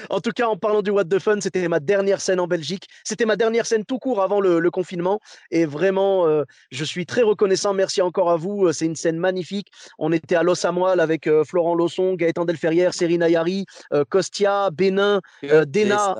En 0.09 0.21
tout 0.21 0.31
cas, 0.31 0.47
en 0.47 0.57
parlant 0.57 0.81
du 0.81 0.91
What 0.91 1.05
the 1.05 1.19
Fun, 1.19 1.39
c'était 1.41 1.67
ma 1.67 1.79
dernière 1.79 2.21
scène 2.21 2.39
en 2.39 2.47
Belgique. 2.47 2.87
C'était 3.03 3.25
ma 3.25 3.35
dernière 3.35 3.65
scène 3.65 3.83
tout 3.85 3.99
court 3.99 4.21
avant 4.21 4.39
le, 4.39 4.71
confinement. 4.71 5.19
Et 5.49 5.65
vraiment, 5.65 6.27
euh, 6.27 6.43
je 6.71 6.85
suis 6.85 7.05
très 7.05 7.23
reconnaissant. 7.23 7.73
Merci 7.73 8.01
encore 8.01 8.31
à 8.31 8.37
vous. 8.37 8.67
Euh, 8.67 8.71
c'est 8.73 8.85
une 8.85 8.95
scène 8.95 9.17
magnifique. 9.17 9.69
On 9.97 10.13
était 10.13 10.35
à 10.35 10.43
Los 10.43 10.65
Amoil 10.65 10.99
avec 10.99 11.27
euh, 11.27 11.43
Florent 11.43 11.75
Losson, 11.75 12.13
Gaëtan 12.13 12.45
Delferrière, 12.45 12.93
Serena 12.93 13.27
Yari, 13.27 13.65
Costia, 14.09 14.69
Bénin, 14.71 15.21
Dena. 15.43 16.15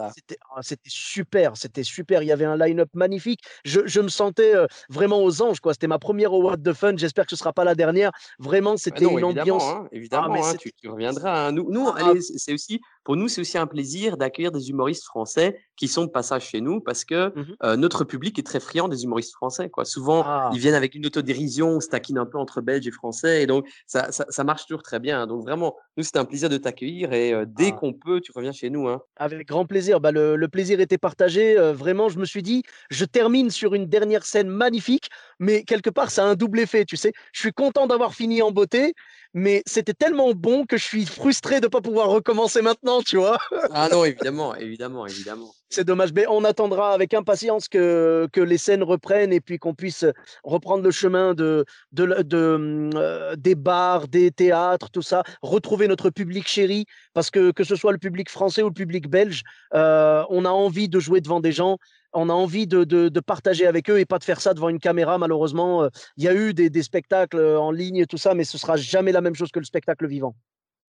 Ah, 0.56 0.62
c'était 0.62 0.90
super. 0.90 1.56
C'était 1.56 1.84
super. 1.84 2.24
Il 2.24 2.28
y 2.28 2.32
avait 2.32 2.46
un 2.46 2.58
line-up 2.58 2.90
magnifique. 2.94 3.42
Je, 3.64 4.02
me 4.02 4.10
sentais 4.10 4.54
vraiment 4.90 5.24
aux 5.24 5.42
anges. 5.42 5.60
C'était 5.72 5.88
ma 5.88 6.00
première 6.00 6.34
au 6.34 6.44
What 6.44 6.58
the 6.58 6.74
Fun. 6.74 6.94
J'espère 6.98 7.26
que 7.26 7.30
ce 7.30 7.36
ne 7.36 7.40
sera 7.40 7.54
pas 7.54 7.64
la 7.64 7.76
dernière. 7.76 8.12
Vraiment, 8.40 8.72
bah 8.72 8.78
c'était 8.78 9.06
une 9.06 9.24
ambiance. 9.24 9.64
Hein, 9.64 9.88
évidemment, 9.92 10.36
ah, 10.44 10.52
hein, 10.52 10.56
tu, 10.60 10.90
reviendras. 10.90 11.48
Hein. 11.48 11.52
Nous, 11.52 11.72
nous 11.72 11.90
ah. 11.97 12.13
c'est 12.19 12.54
aussi 12.54 12.82
pour 13.04 13.16
nous, 13.16 13.28
c'est 13.28 13.42
aussi 13.42 13.58
un 13.58 13.68
plaisir 13.68 14.18
d'accueillir 14.18 14.52
des 14.52 14.70
humoristes 14.70 15.06
français 15.06 15.60
qui 15.76 15.88
sont 15.88 16.06
de 16.06 16.10
passage 16.12 16.48
chez 16.48 16.62
nous 16.62 16.80
parce 16.82 17.04
que 17.06 17.30
Mmh 17.36 17.56
euh, 17.64 17.76
notre 17.76 18.04
public 18.04 18.38
est 18.40 18.44
très 18.46 18.60
friand 18.60 18.88
des 18.88 19.04
humoristes 19.04 19.34
français. 19.34 19.70
Quoi. 19.70 19.86
Souvent, 19.86 20.24
Ah. 20.26 20.50
ils 20.54 20.60
viennent 20.60 20.76
avec 20.76 20.96
une 20.96 21.06
autodérision, 21.06 21.70
on 21.70 21.80
se 21.80 21.88
taquine 21.88 22.18
un 22.18 22.26
peu 22.26 22.38
entre 22.38 22.62
Belges 22.62 22.88
et 22.88 22.92
Français, 22.92 23.44
et 23.44 23.48
donc 23.48 23.68
ça, 23.88 24.12
ça, 24.12 24.26
ça 24.30 24.44
marche 24.44 24.66
toujours 24.66 24.84
très 24.84 25.00
bien. 25.00 25.26
Donc 25.28 25.44
vraiment, 25.44 25.76
nous, 25.98 26.04
c'est 26.04 26.18
un 26.18 26.26
plaisir 26.26 26.50
de 26.50 26.58
t'accueillir, 26.58 27.14
et 27.14 27.34
euh, 27.34 27.46
dès 27.48 27.70
Ah. 27.74 27.78
qu'on 27.78 27.94
peut, 27.94 28.22
tu 28.22 28.32
reviens 28.36 28.52
chez 28.52 28.70
nous. 28.70 28.88
Hein. 28.88 29.02
Avec 29.18 29.48
grand 29.48 29.66
plaisir. 29.66 30.00
Bah, 30.00 30.12
le, 30.12 30.36
le 30.36 30.48
plaisir 30.48 30.80
était 30.80 30.98
partagé. 30.98 31.58
Euh, 31.58 31.74
vraiment, 31.74 32.10
je 32.10 32.20
me 32.20 32.26
suis 32.26 32.44
dit, 32.44 32.64
je 32.90 33.06
termine 33.06 33.50
sur 33.50 33.74
une 33.74 33.88
dernière 33.88 34.26
scène 34.26 34.48
magnifique, 34.50 35.10
mais 35.40 35.64
quelque 35.64 35.90
part, 35.90 36.12
ça 36.12 36.24
a 36.24 36.28
un 36.28 36.36
double 36.36 36.60
effet, 36.60 36.86
tu 36.86 36.98
sais. 36.98 37.12
Je 37.34 37.40
suis 37.40 37.54
content 37.54 37.88
d'avoir 37.88 38.14
fini 38.14 38.42
en 38.42 38.52
beauté, 38.52 38.94
mais 39.34 39.64
c'était 39.66 39.94
tellement 39.94 40.34
bon 40.34 40.66
que 40.66 40.78
je 40.78 40.84
suis 40.84 41.06
frustré 41.06 41.60
de 41.60 41.66
ne 41.66 41.70
pas 41.70 41.82
pouvoir 41.82 42.08
recommencer 42.10 42.62
maintenant, 42.62 42.90
tu 42.99 43.17
vois. 43.17 43.38
Ah 43.71 43.88
non, 43.91 44.04
évidemment, 44.04 44.56
évidemment, 44.56 45.08
évidemment. 45.08 45.51
C'est 45.69 45.86
dommage, 45.86 46.12
mais 46.13 46.25
on 46.27 46.43
attendra 46.43 46.93
avec 46.93 47.13
impatience 47.13 47.69
que, 47.69 48.27
que 48.34 48.41
les 48.41 48.58
scènes 48.58 48.84
reprennent 48.84 49.32
et 49.32 49.39
puis 49.39 49.58
qu'on 49.58 49.73
puisse 49.73 50.06
reprendre 50.43 50.84
le 50.84 50.91
chemin 50.91 51.34
de, 51.34 51.63
de, 51.93 52.21
de, 52.23 52.89
euh, 52.95 53.36
des 53.38 53.56
bars, 53.56 54.10
des 54.10 54.32
théâtres, 54.32 54.89
tout 54.89 55.01
ça, 55.01 55.23
retrouver 55.41 55.88
notre 55.88 56.10
public 56.10 56.45
chéri, 56.45 56.86
parce 57.13 57.32
que 57.32 57.51
que 57.51 57.63
ce 57.63 57.77
soit 57.77 57.93
le 57.93 57.97
public 57.99 58.30
français 58.30 58.63
ou 58.63 58.67
le 58.67 58.73
public 58.73 59.10
belge, 59.10 59.43
euh, 59.73 60.25
on 60.30 60.43
a 60.43 60.49
envie 60.49 60.89
de 60.89 60.99
jouer 60.99 61.21
devant 61.21 61.39
des 61.39 61.54
gens, 61.54 61.77
on 62.12 62.27
a 62.27 62.34
envie 62.34 62.67
de, 62.67 62.84
de, 62.84 63.08
de 63.08 63.19
partager 63.21 63.65
avec 63.65 63.89
eux 63.89 63.99
et 63.99 64.06
pas 64.06 64.19
de 64.19 64.25
faire 64.25 64.41
ça 64.41 64.54
devant 64.54 64.67
une 64.67 64.80
caméra. 64.80 65.17
Malheureusement, 65.17 65.84
euh, 65.84 65.89
il 66.17 66.25
y 66.25 66.27
a 66.27 66.34
eu 66.34 66.54
des, 66.54 66.69
des 66.69 66.84
spectacles 66.84 67.39
en 67.39 67.71
ligne 67.71 67.95
et 67.97 68.06
tout 68.06 68.17
ça, 68.17 68.34
mais 68.34 68.43
ce 68.43 68.58
sera 68.58 68.75
jamais 68.75 69.13
la 69.13 69.21
même 69.21 69.36
chose 69.36 69.51
que 69.51 69.60
le 69.60 69.65
spectacle 69.65 70.06
vivant. 70.06 70.36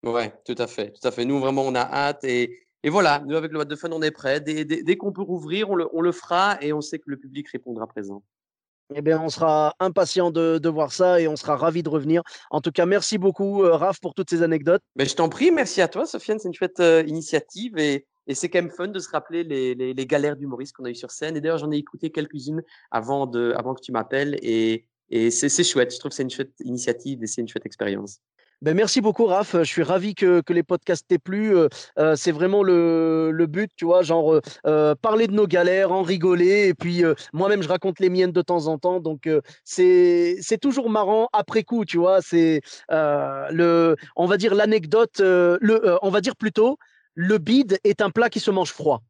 Ouais, 0.02 0.32
tout 0.44 0.54
à 0.58 0.66
fait, 0.66 0.92
tout 0.92 1.06
à 1.06 1.10
fait. 1.10 1.24
Nous, 1.24 1.38
vraiment, 1.40 1.62
on 1.62 1.74
a 1.74 1.80
hâte, 1.80 2.24
et, 2.24 2.58
et 2.82 2.90
voilà, 2.90 3.22
nous, 3.26 3.36
avec 3.36 3.52
le 3.52 3.58
What 3.58 3.66
the 3.66 3.76
Fun, 3.76 3.90
on 3.92 4.02
est 4.02 4.10
prêts. 4.10 4.40
Dès, 4.40 4.64
dès, 4.64 4.82
dès 4.82 4.96
qu'on 4.96 5.12
peut 5.12 5.22
rouvrir, 5.22 5.70
on 5.70 5.74
le, 5.74 5.88
on 5.92 6.00
le 6.00 6.12
fera, 6.12 6.58
et 6.60 6.72
on 6.72 6.80
sait 6.80 6.98
que 6.98 7.10
le 7.10 7.16
public 7.16 7.48
répondra 7.48 7.86
présent. 7.86 8.22
Eh 8.94 9.02
bien, 9.02 9.20
on 9.20 9.28
sera 9.28 9.74
impatient 9.80 10.30
de, 10.30 10.58
de 10.58 10.68
voir 10.68 10.92
ça 10.92 11.20
et 11.20 11.26
on 11.26 11.34
sera 11.34 11.56
ravis 11.56 11.82
de 11.82 11.88
revenir. 11.88 12.22
En 12.52 12.60
tout 12.60 12.70
cas, 12.70 12.86
merci 12.86 13.18
beaucoup, 13.18 13.64
euh, 13.64 13.74
Raph, 13.74 13.98
pour 14.00 14.14
toutes 14.14 14.30
ces 14.30 14.42
anecdotes. 14.42 14.82
Mais 14.94 15.06
je 15.06 15.16
t'en 15.16 15.28
prie, 15.28 15.50
merci 15.50 15.82
à 15.82 15.88
toi, 15.88 16.06
Sofiane, 16.06 16.38
c'est 16.38 16.46
une 16.46 16.54
chouette 16.54 16.78
euh, 16.78 17.02
initiative, 17.04 17.76
et, 17.78 18.06
et 18.28 18.34
c'est 18.36 18.48
quand 18.48 18.62
même 18.62 18.70
fun 18.70 18.86
de 18.86 18.98
se 19.00 19.10
rappeler 19.10 19.42
les, 19.42 19.74
les, 19.74 19.92
les 19.92 20.06
galères 20.06 20.36
d'humoristes 20.36 20.76
qu'on 20.76 20.84
a 20.84 20.90
eues 20.90 20.94
sur 20.94 21.10
scène. 21.10 21.36
Et 21.36 21.40
d'ailleurs, 21.40 21.58
j'en 21.58 21.72
ai 21.72 21.78
écouté 21.78 22.10
quelques-unes 22.10 22.62
avant, 22.92 23.26
de, 23.26 23.52
avant 23.56 23.74
que 23.74 23.80
tu 23.80 23.90
m'appelles, 23.90 24.38
et, 24.40 24.86
et 25.10 25.32
c'est 25.32 25.64
chouette. 25.64 25.92
Je 25.92 25.98
trouve 25.98 26.10
que 26.10 26.14
c'est 26.14 26.22
une 26.22 26.30
chouette 26.30 26.54
initiative 26.60 27.24
et 27.24 27.26
c'est 27.26 27.40
une 27.40 27.48
chouette 27.48 27.66
expérience. 27.66 28.20
Ben, 28.62 28.74
merci 28.74 29.02
beaucoup, 29.02 29.26
Raph. 29.26 29.54
Je 29.58 29.64
suis 29.64 29.82
ravi 29.82 30.14
que, 30.14 30.40
que 30.40 30.52
les 30.54 30.62
podcasts 30.62 31.06
t'aient 31.06 31.18
plu. 31.18 31.54
Euh, 31.54 31.68
euh, 31.98 32.16
c'est 32.16 32.32
vraiment 32.32 32.62
le, 32.62 33.30
le 33.30 33.46
but, 33.46 33.70
tu 33.76 33.84
vois, 33.84 34.02
genre 34.02 34.32
euh, 34.34 34.40
euh, 34.66 34.94
parler 34.94 35.26
de 35.26 35.32
nos 35.34 35.46
galères, 35.46 35.92
en 35.92 36.02
rigoler. 36.02 36.68
Et 36.68 36.74
puis, 36.74 37.04
euh, 37.04 37.14
moi-même, 37.34 37.62
je 37.62 37.68
raconte 37.68 38.00
les 38.00 38.08
miennes 38.08 38.32
de 38.32 38.40
temps 38.42 38.66
en 38.68 38.78
temps. 38.78 39.00
Donc, 39.00 39.26
euh, 39.26 39.42
c'est 39.64 40.36
c'est 40.40 40.58
toujours 40.58 40.88
marrant 40.88 41.28
après 41.34 41.64
coup, 41.64 41.84
tu 41.84 41.98
vois. 41.98 42.22
C'est 42.22 42.62
le, 42.88 43.94
on 44.16 44.26
va 44.26 44.36
dire 44.38 44.54
l'anecdote, 44.54 45.20
le, 45.20 45.98
on 46.02 46.10
va 46.10 46.20
dire 46.22 46.36
plutôt, 46.36 46.78
le 47.14 47.38
bide 47.38 47.78
est 47.84 48.00
un 48.00 48.10
plat 48.10 48.30
qui 48.30 48.40
se 48.40 48.50
mange 48.50 48.72
froid. 48.72 49.02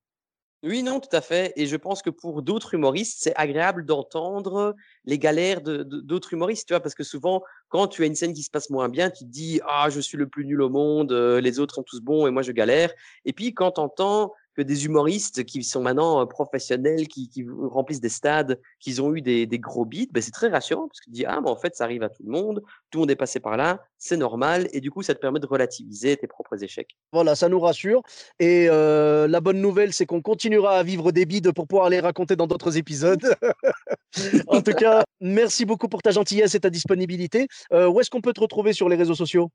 Oui, 0.66 0.82
non, 0.82 0.98
tout 0.98 1.14
à 1.14 1.20
fait. 1.20 1.52
Et 1.54 1.66
je 1.66 1.76
pense 1.76 2.02
que 2.02 2.10
pour 2.10 2.42
d'autres 2.42 2.74
humoristes, 2.74 3.18
c'est 3.20 3.34
agréable 3.36 3.84
d'entendre 3.84 4.74
les 5.04 5.16
galères 5.16 5.60
d'autres 5.62 6.32
humoristes, 6.32 6.66
tu 6.66 6.72
vois, 6.74 6.80
parce 6.80 6.96
que 6.96 7.04
souvent, 7.04 7.44
quand 7.68 7.86
tu 7.86 8.02
as 8.02 8.06
une 8.06 8.16
scène 8.16 8.32
qui 8.34 8.42
se 8.42 8.50
passe 8.50 8.68
moins 8.68 8.88
bien, 8.88 9.10
tu 9.10 9.24
te 9.24 9.30
dis, 9.30 9.60
ah, 9.64 9.90
je 9.90 10.00
suis 10.00 10.18
le 10.18 10.28
plus 10.28 10.44
nul 10.44 10.60
au 10.60 10.68
monde, 10.68 11.12
euh, 11.12 11.40
les 11.40 11.60
autres 11.60 11.76
sont 11.76 11.84
tous 11.84 12.00
bons 12.00 12.26
et 12.26 12.32
moi 12.32 12.42
je 12.42 12.50
galère. 12.50 12.92
Et 13.24 13.32
puis, 13.32 13.54
quand 13.54 13.72
tu 13.72 13.80
entends 13.80 14.32
que 14.56 14.62
des 14.62 14.86
humoristes 14.86 15.44
qui 15.44 15.62
sont 15.62 15.82
maintenant 15.82 16.26
professionnels, 16.26 17.08
qui, 17.08 17.30
remplissent 17.70 18.00
des 18.00 18.08
stades, 18.08 18.58
qui 18.80 18.98
ont 19.00 19.14
eu 19.14 19.20
des, 19.20 19.46
gros 19.58 19.84
beats, 19.84 20.06
ben, 20.10 20.22
c'est 20.22 20.30
très 20.30 20.48
rassurant 20.48 20.88
parce 20.88 21.00
que 21.00 21.04
tu 21.04 21.10
dis, 21.10 21.24
ah, 21.26 21.40
mais 21.42 21.50
en 21.50 21.56
fait, 21.56 21.76
ça 21.76 21.84
arrive 21.84 22.02
à 22.02 22.08
tout 22.08 22.22
le 22.24 22.30
monde, 22.30 22.62
tout 22.90 22.98
le 22.98 23.00
monde 23.00 23.10
est 23.10 23.16
passé 23.16 23.38
par 23.40 23.56
là, 23.56 23.84
c'est 23.98 24.16
normal. 24.16 24.68
Et 24.72 24.80
du 24.80 24.90
coup, 24.90 25.02
ça 25.02 25.14
te 25.14 25.20
permet 25.20 25.40
de 25.40 25.46
relativiser 25.46 26.16
tes 26.16 26.26
propres 26.26 26.62
échecs. 26.62 26.96
Voilà, 27.12 27.34
ça 27.34 27.48
nous 27.48 27.60
rassure. 27.60 28.02
Et 28.38 28.66
la 28.66 29.40
bonne 29.40 29.60
nouvelle, 29.60 29.92
c'est 29.92 30.06
qu'on 30.06 30.22
continuera 30.22 30.78
à 30.78 30.82
vivre 30.82 31.12
des 31.12 31.26
bides 31.26 31.52
pour 31.52 31.66
pouvoir 31.66 31.90
les 31.90 32.00
raconter 32.00 32.36
dans 32.36 32.46
d'autres 32.46 32.78
épisodes. 32.78 33.34
en 34.46 34.62
tout 34.62 34.72
cas, 34.72 35.04
merci 35.20 35.64
beaucoup 35.64 35.88
pour 35.88 36.02
ta 36.02 36.10
gentillesse 36.10 36.54
et 36.54 36.60
ta 36.60 36.70
disponibilité. 36.70 37.46
Où 37.72 38.00
est-ce 38.00 38.10
qu'on 38.10 38.22
peut 38.22 38.32
te 38.32 38.40
retrouver 38.40 38.72
sur 38.72 38.88
les 38.88 38.96
réseaux 38.96 39.14
sociaux? 39.14 39.50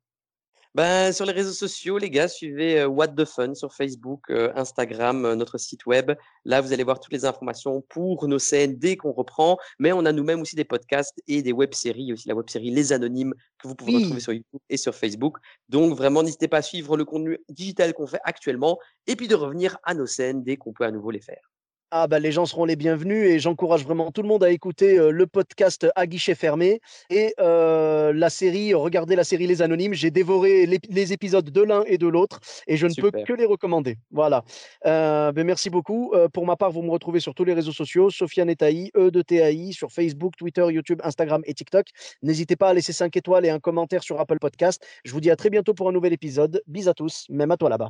Ben, 0.73 1.11
sur 1.11 1.25
les 1.25 1.33
réseaux 1.33 1.51
sociaux, 1.51 1.97
les 1.97 2.09
gars, 2.09 2.29
suivez 2.29 2.79
euh, 2.79 2.87
What 2.87 3.09
the 3.09 3.25
Fun 3.25 3.53
sur 3.55 3.73
Facebook, 3.73 4.21
euh, 4.29 4.53
Instagram, 4.55 5.25
euh, 5.25 5.35
notre 5.35 5.57
site 5.57 5.85
web. 5.85 6.13
Là, 6.45 6.61
vous 6.61 6.71
allez 6.71 6.85
voir 6.85 7.01
toutes 7.01 7.11
les 7.11 7.25
informations 7.25 7.81
pour 7.89 8.25
nos 8.29 8.39
scènes 8.39 8.77
dès 8.77 8.95
qu'on 8.95 9.11
reprend. 9.11 9.57
Mais 9.79 9.91
on 9.91 10.05
a 10.05 10.13
nous-mêmes 10.13 10.39
aussi 10.39 10.55
des 10.55 10.63
podcasts 10.63 11.21
et 11.27 11.41
des 11.41 11.51
web-séries, 11.51 12.13
aussi 12.13 12.29
la 12.29 12.35
web-série 12.35 12.71
Les 12.71 12.93
Anonymes 12.93 13.33
que 13.61 13.67
vous 13.67 13.75
pouvez 13.75 13.95
Oui. 13.95 14.03
retrouver 14.03 14.21
sur 14.21 14.31
YouTube 14.31 14.61
et 14.69 14.77
sur 14.77 14.95
Facebook. 14.95 15.39
Donc, 15.67 15.93
vraiment, 15.97 16.23
n'hésitez 16.23 16.47
pas 16.47 16.57
à 16.57 16.61
suivre 16.61 16.95
le 16.95 17.03
contenu 17.03 17.37
digital 17.49 17.93
qu'on 17.93 18.07
fait 18.07 18.21
actuellement 18.23 18.79
et 19.07 19.17
puis 19.17 19.27
de 19.27 19.35
revenir 19.35 19.77
à 19.83 19.93
nos 19.93 20.05
scènes 20.05 20.41
dès 20.41 20.55
qu'on 20.55 20.71
peut 20.71 20.85
à 20.85 20.91
nouveau 20.91 21.11
les 21.11 21.21
faire. 21.21 21.51
Ah 21.93 22.07
bah 22.07 22.19
les 22.19 22.31
gens 22.31 22.45
seront 22.45 22.63
les 22.63 22.77
bienvenus 22.77 23.29
et 23.29 23.39
j'encourage 23.39 23.83
vraiment 23.83 24.11
tout 24.11 24.21
le 24.21 24.29
monde 24.29 24.45
à 24.45 24.49
écouter 24.49 24.97
euh, 24.97 25.11
le 25.11 25.27
podcast 25.27 25.87
à 25.97 26.07
guichet 26.07 26.35
fermé 26.35 26.79
et 27.09 27.33
euh, 27.41 28.13
la 28.13 28.29
série, 28.29 28.73
regardez 28.73 29.17
la 29.17 29.25
série 29.25 29.45
Les 29.45 29.61
Anonymes. 29.61 29.93
J'ai 29.93 30.09
dévoré 30.09 30.65
les, 30.65 30.79
les 30.87 31.11
épisodes 31.11 31.49
de 31.49 31.61
l'un 31.61 31.83
et 31.87 31.97
de 31.97 32.07
l'autre 32.07 32.39
et 32.65 32.77
je 32.77 32.87
ne 32.87 32.93
peux 32.93 33.11
que 33.11 33.33
les 33.33 33.43
recommander. 33.43 33.97
Voilà. 34.09 34.45
Euh, 34.85 35.33
ben 35.33 35.45
merci 35.45 35.69
beaucoup. 35.69 36.13
Pour 36.31 36.45
ma 36.45 36.55
part, 36.55 36.71
vous 36.71 36.81
me 36.81 36.91
retrouvez 36.91 37.19
sur 37.19 37.35
tous 37.35 37.43
les 37.43 37.53
réseaux 37.53 37.73
sociaux, 37.73 38.09
Sofiane 38.09 38.49
Etaï, 38.49 38.89
E 38.95 39.11
de 39.11 39.21
TAI, 39.21 39.73
sur 39.73 39.91
Facebook, 39.91 40.37
Twitter, 40.37 40.65
YouTube, 40.69 41.01
Instagram 41.03 41.41
et 41.45 41.53
TikTok. 41.53 41.87
N'hésitez 42.23 42.55
pas 42.55 42.69
à 42.69 42.73
laisser 42.73 42.93
5 42.93 43.17
étoiles 43.17 43.45
et 43.45 43.49
un 43.49 43.59
commentaire 43.59 44.01
sur 44.01 44.17
Apple 44.17 44.39
Podcast. 44.39 44.81
Je 45.03 45.11
vous 45.11 45.19
dis 45.19 45.29
à 45.29 45.35
très 45.35 45.49
bientôt 45.49 45.73
pour 45.73 45.89
un 45.89 45.91
nouvel 45.91 46.13
épisode. 46.13 46.63
Bis 46.67 46.87
à 46.87 46.93
tous, 46.93 47.25
même 47.27 47.51
à 47.51 47.57
toi 47.57 47.67
là-bas. 47.67 47.89